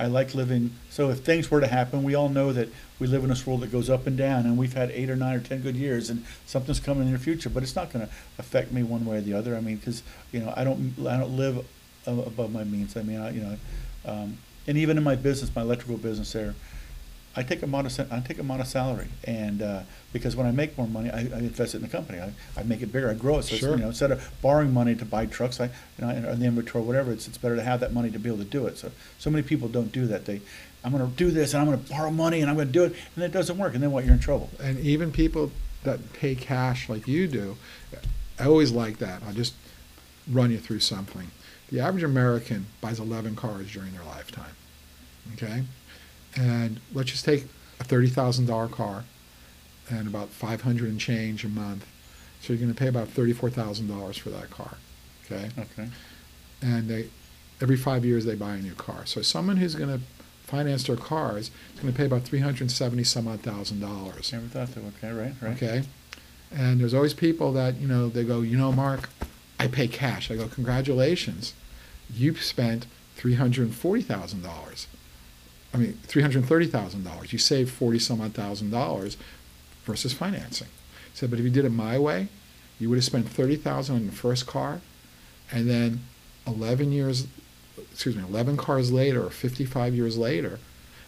I 0.00 0.06
like 0.06 0.34
living. 0.34 0.72
So 0.90 1.10
if 1.10 1.20
things 1.20 1.50
were 1.50 1.60
to 1.60 1.66
happen, 1.66 2.02
we 2.02 2.14
all 2.14 2.28
know 2.28 2.52
that 2.52 2.68
we 2.98 3.06
live 3.06 3.24
in 3.24 3.30
this 3.30 3.46
world 3.46 3.60
that 3.60 3.72
goes 3.72 3.90
up 3.90 4.06
and 4.06 4.16
down, 4.16 4.46
and 4.46 4.56
we've 4.56 4.72
had 4.72 4.90
eight 4.92 5.10
or 5.10 5.16
nine 5.16 5.36
or 5.36 5.40
ten 5.40 5.60
good 5.60 5.76
years, 5.76 6.08
and 6.08 6.24
something's 6.46 6.80
coming 6.80 7.06
in 7.06 7.12
the 7.12 7.18
future. 7.18 7.50
But 7.50 7.62
it's 7.62 7.76
not 7.76 7.92
going 7.92 8.06
to 8.06 8.12
affect 8.38 8.72
me 8.72 8.82
one 8.82 9.04
way 9.04 9.18
or 9.18 9.20
the 9.20 9.34
other. 9.34 9.56
I 9.56 9.60
mean, 9.60 9.76
because 9.76 10.02
you 10.32 10.40
know, 10.40 10.52
I 10.56 10.64
don't 10.64 10.94
I 11.00 11.18
don't 11.18 11.36
live 11.36 11.66
above 12.06 12.52
my 12.52 12.64
means. 12.64 12.96
I 12.96 13.02
mean, 13.02 13.20
I, 13.20 13.30
you 13.30 13.40
know, 13.40 13.56
um, 14.06 14.38
and 14.68 14.78
even 14.78 14.96
in 14.96 15.02
my 15.02 15.16
business, 15.16 15.50
my 15.56 15.62
electrical 15.62 15.96
business 15.96 16.32
there, 16.32 16.54
I 17.34 17.42
take 17.42 17.62
a 17.62 17.66
modest 17.66 17.98
I 18.00 18.20
take 18.20 18.38
a 18.38 18.42
modest 18.42 18.70
salary, 18.72 19.08
and 19.24 19.62
uh, 19.62 19.80
because 20.12 20.36
when 20.36 20.46
I 20.46 20.50
make 20.50 20.76
more 20.76 20.86
money, 20.86 21.10
I, 21.10 21.20
I 21.20 21.38
invest 21.38 21.74
it 21.74 21.78
in 21.78 21.82
the 21.82 21.88
company. 21.88 22.20
I, 22.20 22.32
I 22.56 22.62
make 22.64 22.82
it 22.82 22.92
bigger. 22.92 23.10
I 23.10 23.14
grow 23.14 23.38
it. 23.38 23.44
So 23.44 23.56
Sure. 23.56 23.70
you 23.70 23.76
know, 23.82 23.88
instead 23.88 24.10
of 24.10 24.30
borrowing 24.42 24.72
money 24.72 24.94
to 24.94 25.04
buy 25.04 25.26
trucks, 25.26 25.60
I 25.60 25.66
you 25.66 26.06
know, 26.06 26.30
or 26.30 26.34
the 26.36 26.44
inventory, 26.46 26.84
whatever, 26.84 27.12
it's 27.12 27.26
it's 27.26 27.38
better 27.38 27.56
to 27.56 27.62
have 27.62 27.80
that 27.80 27.92
money 27.92 28.10
to 28.10 28.18
be 28.18 28.28
able 28.28 28.38
to 28.38 28.44
do 28.44 28.66
it. 28.66 28.76
So 28.78 28.90
so 29.18 29.30
many 29.30 29.42
people 29.42 29.68
don't 29.68 29.92
do 29.92 30.06
that. 30.06 30.26
They 30.26 30.40
I'm 30.84 30.92
going 30.92 31.08
to 31.08 31.16
do 31.16 31.30
this, 31.30 31.54
and 31.54 31.60
I'm 31.60 31.66
going 31.66 31.82
to 31.82 31.90
borrow 31.90 32.10
money, 32.10 32.40
and 32.40 32.48
I'm 32.50 32.56
going 32.56 32.68
to 32.68 32.72
do 32.72 32.84
it, 32.84 32.94
and 33.14 33.24
it 33.24 33.32
doesn't 33.32 33.58
work, 33.58 33.74
and 33.74 33.82
then 33.82 33.90
what? 33.90 34.04
You're 34.04 34.14
in 34.14 34.20
trouble. 34.20 34.50
And 34.62 34.78
even 34.80 35.10
people 35.12 35.50
that 35.84 36.12
pay 36.12 36.34
cash 36.34 36.88
like 36.88 37.08
you 37.08 37.26
do, 37.26 37.56
I 38.38 38.46
always 38.46 38.70
like 38.72 38.98
that. 38.98 39.22
I'll 39.26 39.32
just 39.34 39.54
run 40.30 40.50
you 40.50 40.58
through 40.58 40.80
something. 40.80 41.30
The 41.70 41.80
average 41.80 42.02
American 42.04 42.66
buys 42.80 42.98
11 42.98 43.36
cars 43.36 43.72
during 43.72 43.92
their 43.92 44.04
lifetime. 44.04 44.54
Okay? 45.34 45.62
And 46.36 46.80
let's 46.94 47.10
just 47.10 47.24
take 47.24 47.44
a 47.80 47.84
$30,000 47.84 48.70
car 48.70 49.04
and 49.90 50.06
about 50.06 50.28
500 50.28 50.88
and 50.88 51.00
change 51.00 51.44
a 51.44 51.48
month. 51.48 51.86
So 52.40 52.52
you're 52.52 52.60
going 52.60 52.72
to 52.72 52.78
pay 52.78 52.88
about 52.88 53.08
$34,000 53.08 54.18
for 54.18 54.30
that 54.30 54.50
car. 54.50 54.76
Okay? 55.26 55.50
Okay. 55.58 55.88
and 56.62 56.88
they 56.88 57.08
every 57.60 57.76
five 57.76 58.04
years 58.04 58.24
they 58.24 58.34
buy 58.34 58.54
a 58.54 58.58
new 58.58 58.74
car. 58.74 59.04
So 59.04 59.20
someone 59.20 59.56
who's 59.58 59.74
going 59.74 59.90
to 59.90 60.00
finance 60.44 60.84
their 60.84 60.96
cars 60.96 61.50
is 61.74 61.80
going 61.80 61.92
to 61.92 61.96
pay 61.96 62.06
about 62.06 62.22
three 62.22 62.38
hundred 62.38 62.70
seventy 62.70 63.04
some 63.04 63.28
odd 63.28 63.40
thousand 63.40 63.80
dollars. 63.80 64.32
Never 64.32 64.46
thought 64.46 64.68
that. 64.74 64.80
Okay. 64.98 65.12
Right. 65.12 65.34
Right. 65.42 65.52
Okay, 65.56 65.82
and 66.50 66.80
there's 66.80 66.94
always 66.94 67.12
people 67.14 67.52
that 67.52 67.76
you 67.76 67.86
know 67.86 68.08
they 68.08 68.24
go, 68.24 68.40
you 68.40 68.56
know, 68.56 68.72
Mark, 68.72 69.10
I 69.58 69.66
pay 69.66 69.88
cash. 69.88 70.30
I 70.30 70.36
go, 70.36 70.46
congratulations, 70.48 71.54
you've 72.12 72.42
spent 72.42 72.86
three 73.16 73.34
hundred 73.34 73.74
forty 73.74 74.02
thousand 74.02 74.42
dollars. 74.42 74.86
I 75.74 75.76
mean, 75.76 75.98
three 76.04 76.22
hundred 76.22 76.44
thirty 76.46 76.66
thousand 76.66 77.04
dollars. 77.04 77.32
You 77.32 77.38
saved 77.38 77.70
forty 77.70 77.98
some 77.98 78.20
odd 78.20 78.34
thousand 78.34 78.70
dollars 78.70 79.16
versus 79.84 80.12
financing. 80.12 80.68
He 81.12 81.18
said, 81.18 81.30
but 81.30 81.38
if 81.38 81.44
you 81.44 81.50
did 81.50 81.64
it 81.64 81.70
my 81.70 81.98
way, 81.98 82.28
you 82.78 82.88
would 82.88 82.96
have 82.96 83.04
spent 83.04 83.28
thirty 83.28 83.56
thousand 83.56 83.96
on 83.96 84.06
the 84.06 84.12
first 84.12 84.46
car, 84.46 84.80
and 85.50 85.68
then 85.68 86.00
eleven 86.46 86.92
years, 86.92 87.26
excuse 87.92 88.16
me, 88.16 88.22
eleven 88.22 88.56
cars 88.56 88.92
later 88.92 89.26
or 89.26 89.30
fifty-five 89.30 89.94
years 89.94 90.16
later, 90.16 90.58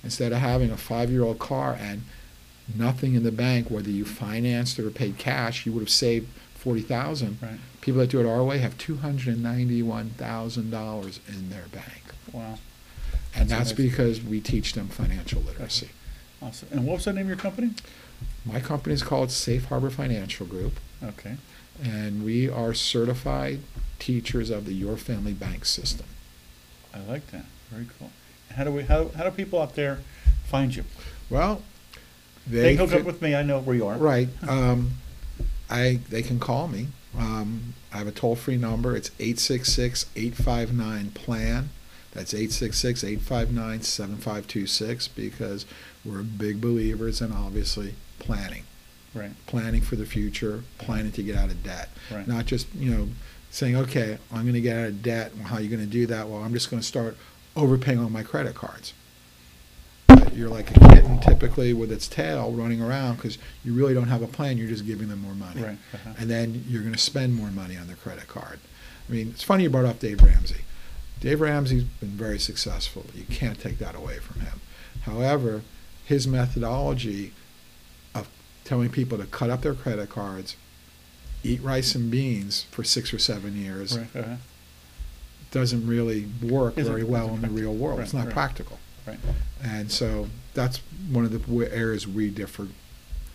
instead 0.02 0.32
of 0.32 0.38
having 0.38 0.70
a 0.70 0.76
five-year-old 0.76 1.38
car 1.38 1.76
and 1.80 2.02
nothing 2.76 3.14
in 3.14 3.22
the 3.22 3.32
bank, 3.32 3.70
whether 3.70 3.90
you 3.90 4.04
financed 4.04 4.78
it 4.78 4.84
or 4.84 4.90
paid 4.90 5.18
cash, 5.18 5.64
you 5.64 5.72
would 5.72 5.80
have 5.80 5.90
saved 5.90 6.28
forty 6.60 6.82
thousand. 6.82 7.38
Right. 7.42 7.58
People 7.80 8.00
that 8.00 8.10
do 8.10 8.20
it 8.20 8.26
our 8.26 8.44
way 8.44 8.58
have 8.58 8.76
two 8.78 8.96
hundred 8.98 9.34
and 9.34 9.42
ninety-one 9.42 10.10
thousand 10.10 10.70
dollars 10.70 11.18
in 11.26 11.48
their 11.50 11.64
bank, 11.72 12.02
Wow. 12.32 12.58
and 13.34 13.48
That's 13.48 13.72
because 13.72 14.22
we 14.22 14.40
teach 14.40 14.74
them 14.74 14.88
financial 14.88 15.40
literacy. 15.42 15.88
Awesome. 16.42 16.68
And 16.70 16.86
what 16.86 16.94
was 16.96 17.04
the 17.06 17.12
name 17.12 17.22
of 17.22 17.28
your 17.28 17.36
company? 17.36 17.70
My 18.44 18.60
company 18.60 18.94
is 18.94 19.02
called 19.02 19.30
Safe 19.30 19.64
Harbor 19.66 19.90
Financial 19.90 20.46
Group, 20.46 20.74
Okay. 21.02 21.36
and 21.82 22.24
we 22.24 22.48
are 22.48 22.74
certified 22.74 23.60
teachers 23.98 24.50
of 24.50 24.64
the 24.66 24.72
Your 24.72 24.96
Family 24.96 25.32
Bank 25.32 25.64
system. 25.64 26.06
I 26.94 27.00
like 27.00 27.30
that. 27.30 27.44
Very 27.70 27.86
cool. 27.98 28.10
How 28.54 28.64
do 28.64 28.72
we? 28.72 28.82
How, 28.82 29.08
how 29.16 29.24
do 29.24 29.30
people 29.30 29.60
out 29.62 29.74
there 29.74 29.98
find 30.46 30.74
you? 30.74 30.84
Well, 31.30 31.62
They, 32.46 32.76
can 32.76 32.88
hook 32.88 33.00
up 33.00 33.06
with 33.06 33.22
me. 33.22 33.34
I 33.34 33.42
know 33.42 33.60
where 33.60 33.76
you 33.76 33.86
are. 33.86 33.96
Right. 33.96 34.28
Um, 34.48 34.92
I 35.70 36.00
they 36.08 36.22
can 36.22 36.40
call 36.40 36.68
me. 36.68 36.88
Um, 37.16 37.74
I 37.92 37.98
have 37.98 38.06
a 38.06 38.12
toll 38.12 38.36
free 38.36 38.56
number. 38.56 38.96
It's 38.96 39.10
866-859 39.10 41.12
plan. 41.14 41.70
That's 42.12 42.32
866-859-7526 42.34 45.08
because 45.14 45.64
we're 46.04 46.22
big 46.22 46.60
believers 46.60 47.20
in 47.20 47.30
obviously 47.32 47.94
planning. 48.18 48.64
Right. 49.14 49.30
Planning 49.46 49.82
for 49.82 49.94
the 49.96 50.06
future, 50.06 50.64
planning 50.78 51.12
to 51.12 51.22
get 51.22 51.36
out 51.36 51.50
of 51.50 51.62
debt. 51.62 51.90
Right. 52.10 52.26
Not 52.26 52.46
just, 52.46 52.66
you 52.74 52.90
know, 52.90 53.08
saying, 53.50 53.76
okay, 53.76 54.18
I'm 54.32 54.42
going 54.42 54.54
to 54.54 54.60
get 54.60 54.76
out 54.76 54.88
of 54.88 55.02
debt. 55.02 55.32
Well, 55.36 55.46
how 55.46 55.56
are 55.56 55.60
you 55.60 55.68
going 55.68 55.80
to 55.80 55.86
do 55.86 56.06
that? 56.06 56.28
Well, 56.28 56.42
I'm 56.42 56.52
just 56.52 56.70
going 56.70 56.80
to 56.80 56.86
start 56.86 57.16
overpaying 57.56 57.98
on 57.98 58.12
my 58.12 58.22
credit 58.22 58.54
cards. 58.54 58.92
You're 60.40 60.48
like 60.48 60.70
a 60.74 60.80
kitten 60.88 61.20
typically 61.20 61.74
with 61.74 61.92
its 61.92 62.08
tail 62.08 62.50
running 62.50 62.80
around 62.80 63.16
because 63.16 63.36
you 63.62 63.74
really 63.74 63.92
don't 63.92 64.08
have 64.08 64.22
a 64.22 64.26
plan. 64.26 64.56
You're 64.56 64.68
just 64.68 64.86
giving 64.86 65.08
them 65.08 65.20
more 65.20 65.34
money. 65.34 65.62
Right. 65.62 65.76
uh-huh. 65.92 66.14
And 66.18 66.30
then 66.30 66.64
you're 66.66 66.80
going 66.80 66.94
to 66.94 66.98
spend 66.98 67.34
more 67.34 67.50
money 67.50 67.76
on 67.76 67.86
their 67.88 67.96
credit 67.96 68.26
card. 68.26 68.58
I 69.06 69.12
mean, 69.12 69.28
it's 69.28 69.42
funny 69.42 69.64
you 69.64 69.70
brought 69.70 69.84
up 69.84 69.98
Dave 69.98 70.22
Ramsey. 70.22 70.62
Dave 71.20 71.42
Ramsey's 71.42 71.82
been 71.84 72.08
very 72.08 72.38
successful. 72.38 73.04
You 73.14 73.24
can't 73.24 73.60
take 73.60 73.76
that 73.80 73.94
away 73.94 74.18
from 74.18 74.40
him. 74.40 74.62
However, 75.02 75.60
his 76.06 76.26
methodology 76.26 77.34
of 78.14 78.26
telling 78.64 78.88
people 78.88 79.18
to 79.18 79.26
cut 79.26 79.50
up 79.50 79.60
their 79.60 79.74
credit 79.74 80.08
cards, 80.08 80.56
eat 81.44 81.60
rice 81.62 81.94
and 81.94 82.10
beans 82.10 82.64
for 82.70 82.82
six 82.82 83.12
or 83.12 83.18
seven 83.18 83.56
years, 83.62 83.98
Right. 83.98 84.16
Uh-huh. 84.16 84.36
doesn't 85.50 85.86
really 85.86 86.28
work 86.42 86.78
Isn't- 86.78 86.90
very 86.90 87.04
well 87.04 87.28
in 87.34 87.42
the 87.42 87.48
real 87.48 87.74
world. 87.74 87.98
Right, 87.98 88.04
it's 88.04 88.14
not 88.14 88.24
right. 88.24 88.32
practical. 88.32 88.78
Right. 89.06 89.18
And 89.62 89.90
so 89.90 90.28
that's 90.54 90.78
one 91.10 91.24
of 91.24 91.30
the 91.32 91.70
areas 91.72 92.06
we 92.06 92.30
differ. 92.30 92.68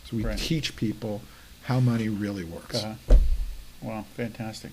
So 0.06 0.18
we 0.18 0.24
Right. 0.24 0.38
teach 0.38 0.76
people 0.76 1.22
how 1.64 1.80
money 1.80 2.10
really 2.10 2.44
works. 2.44 2.84
Uh-huh. 2.84 3.16
Wow, 3.82 4.06
fantastic. 4.16 4.72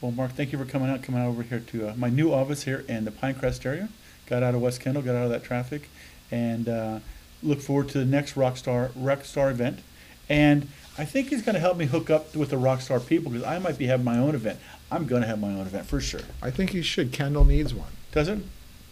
Well, 0.00 0.12
Mark, 0.12 0.32
thank 0.32 0.52
you 0.52 0.58
for 0.58 0.64
coming 0.64 0.90
out, 0.90 1.02
coming 1.02 1.22
out 1.22 1.28
over 1.28 1.42
here 1.42 1.60
to 1.60 1.88
uh, 1.90 1.94
my 1.96 2.08
new 2.08 2.32
office 2.32 2.64
here 2.64 2.84
in 2.88 3.04
the 3.04 3.10
Pinecrest 3.10 3.64
area. 3.64 3.88
Got 4.26 4.42
out 4.42 4.54
of 4.54 4.60
West 4.60 4.80
Kendall, 4.80 5.02
got 5.02 5.14
out 5.14 5.24
of 5.24 5.30
that 5.30 5.44
traffic, 5.44 5.88
and 6.30 6.68
uh, 6.68 6.98
look 7.42 7.60
forward 7.60 7.88
to 7.90 7.98
the 7.98 8.04
next 8.04 8.34
Rockstar 8.34 8.90
Rockstar 8.92 9.50
event. 9.50 9.80
And 10.28 10.68
I 10.98 11.04
think 11.04 11.28
he's 11.28 11.42
going 11.42 11.54
to 11.54 11.60
help 11.60 11.76
me 11.76 11.86
hook 11.86 12.10
up 12.10 12.34
with 12.34 12.50
the 12.50 12.56
Rockstar 12.56 13.04
people 13.06 13.30
because 13.30 13.46
I 13.46 13.58
might 13.58 13.78
be 13.78 13.86
having 13.86 14.04
my 14.04 14.18
own 14.18 14.34
event. 14.34 14.58
I'm 14.90 15.06
going 15.06 15.22
to 15.22 15.28
have 15.28 15.40
my 15.40 15.48
own 15.48 15.60
event 15.66 15.86
for 15.86 16.00
sure. 16.00 16.20
I 16.42 16.50
think 16.50 16.74
you 16.74 16.82
should. 16.82 17.12
Kendall 17.12 17.44
needs 17.44 17.72
one. 17.74 17.90
Does 18.12 18.28
it? 18.28 18.40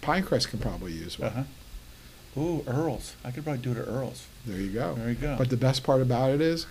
Pinecrest 0.03 0.49
can 0.49 0.59
probably 0.59 0.93
use 0.93 1.19
one. 1.19 1.31
Uh-huh. 1.31 2.41
Ooh, 2.41 2.65
Earl's. 2.67 3.17
I 3.25 3.31
could 3.33 3.45
probably 3.45 3.63
do 3.63 3.73
it 3.73 3.79
at 3.79 3.89
Earl's. 3.89 4.27
There 4.47 4.59
you 4.61 4.71
go. 4.73 4.95
There 4.95 5.09
you 5.09 5.15
go. 5.17 5.37
But 5.37 5.51
the 5.51 5.57
best 5.57 5.83
part 5.83 6.01
about 6.01 6.31
it 6.31 6.41
is 6.41 6.67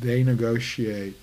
they 0.00 0.22
negotiate 0.22 1.16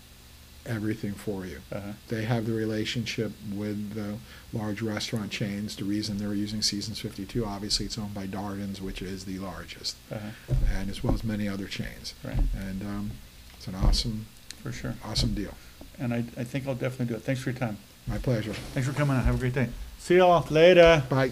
everything 0.65 1.13
for 1.13 1.45
you. 1.45 1.60
Uh-huh. 1.71 1.93
They 2.10 2.25
have 2.25 2.45
the 2.45 2.51
relationship 2.54 3.32
with 3.54 3.93
the 3.95 4.17
large 4.56 4.82
restaurant 4.82 5.32
chains. 5.32 5.75
The 5.75 5.86
reason 5.86 6.17
they're 6.17 6.34
using 6.34 6.62
Seasons 6.62 6.99
52, 6.99 7.43
obviously, 7.45 7.86
it's 7.88 7.97
owned 7.97 8.13
by 8.13 8.27
Darden's, 8.27 8.82
which 8.82 9.01
is 9.01 9.25
the 9.25 9.39
largest, 9.39 9.95
Uh-huh. 10.12 10.54
and 10.71 10.89
as 10.89 11.04
well 11.04 11.13
as 11.15 11.23
many 11.23 11.47
other 11.47 11.65
chains. 11.65 12.13
Right, 12.23 12.38
And 12.56 12.82
um, 12.84 13.12
it's 13.58 13.67
an 13.67 13.75
awesome, 13.75 14.27
for 14.62 14.71
sure. 14.71 14.93
awesome 15.04 15.34
deal. 15.34 15.56
And 15.97 16.13
I, 16.13 16.17
I 16.38 16.43
think 16.43 16.67
I'll 16.67 16.75
definitely 16.75 17.08
do 17.08 17.15
it. 17.15 17.23
Thanks 17.23 17.41
for 17.41 17.49
your 17.51 17.58
time. 17.60 17.77
My 18.08 18.17
pleasure. 18.17 18.54
Thanks 18.54 18.88
for 18.88 18.93
coming 18.93 19.15
out. 19.15 19.23
Have 19.25 19.36
a 19.36 19.39
great 19.39 19.54
day. 19.54 19.69
See 20.01 20.15
y'all 20.15 20.43
later. 20.49 21.03
Bye. 21.09 21.31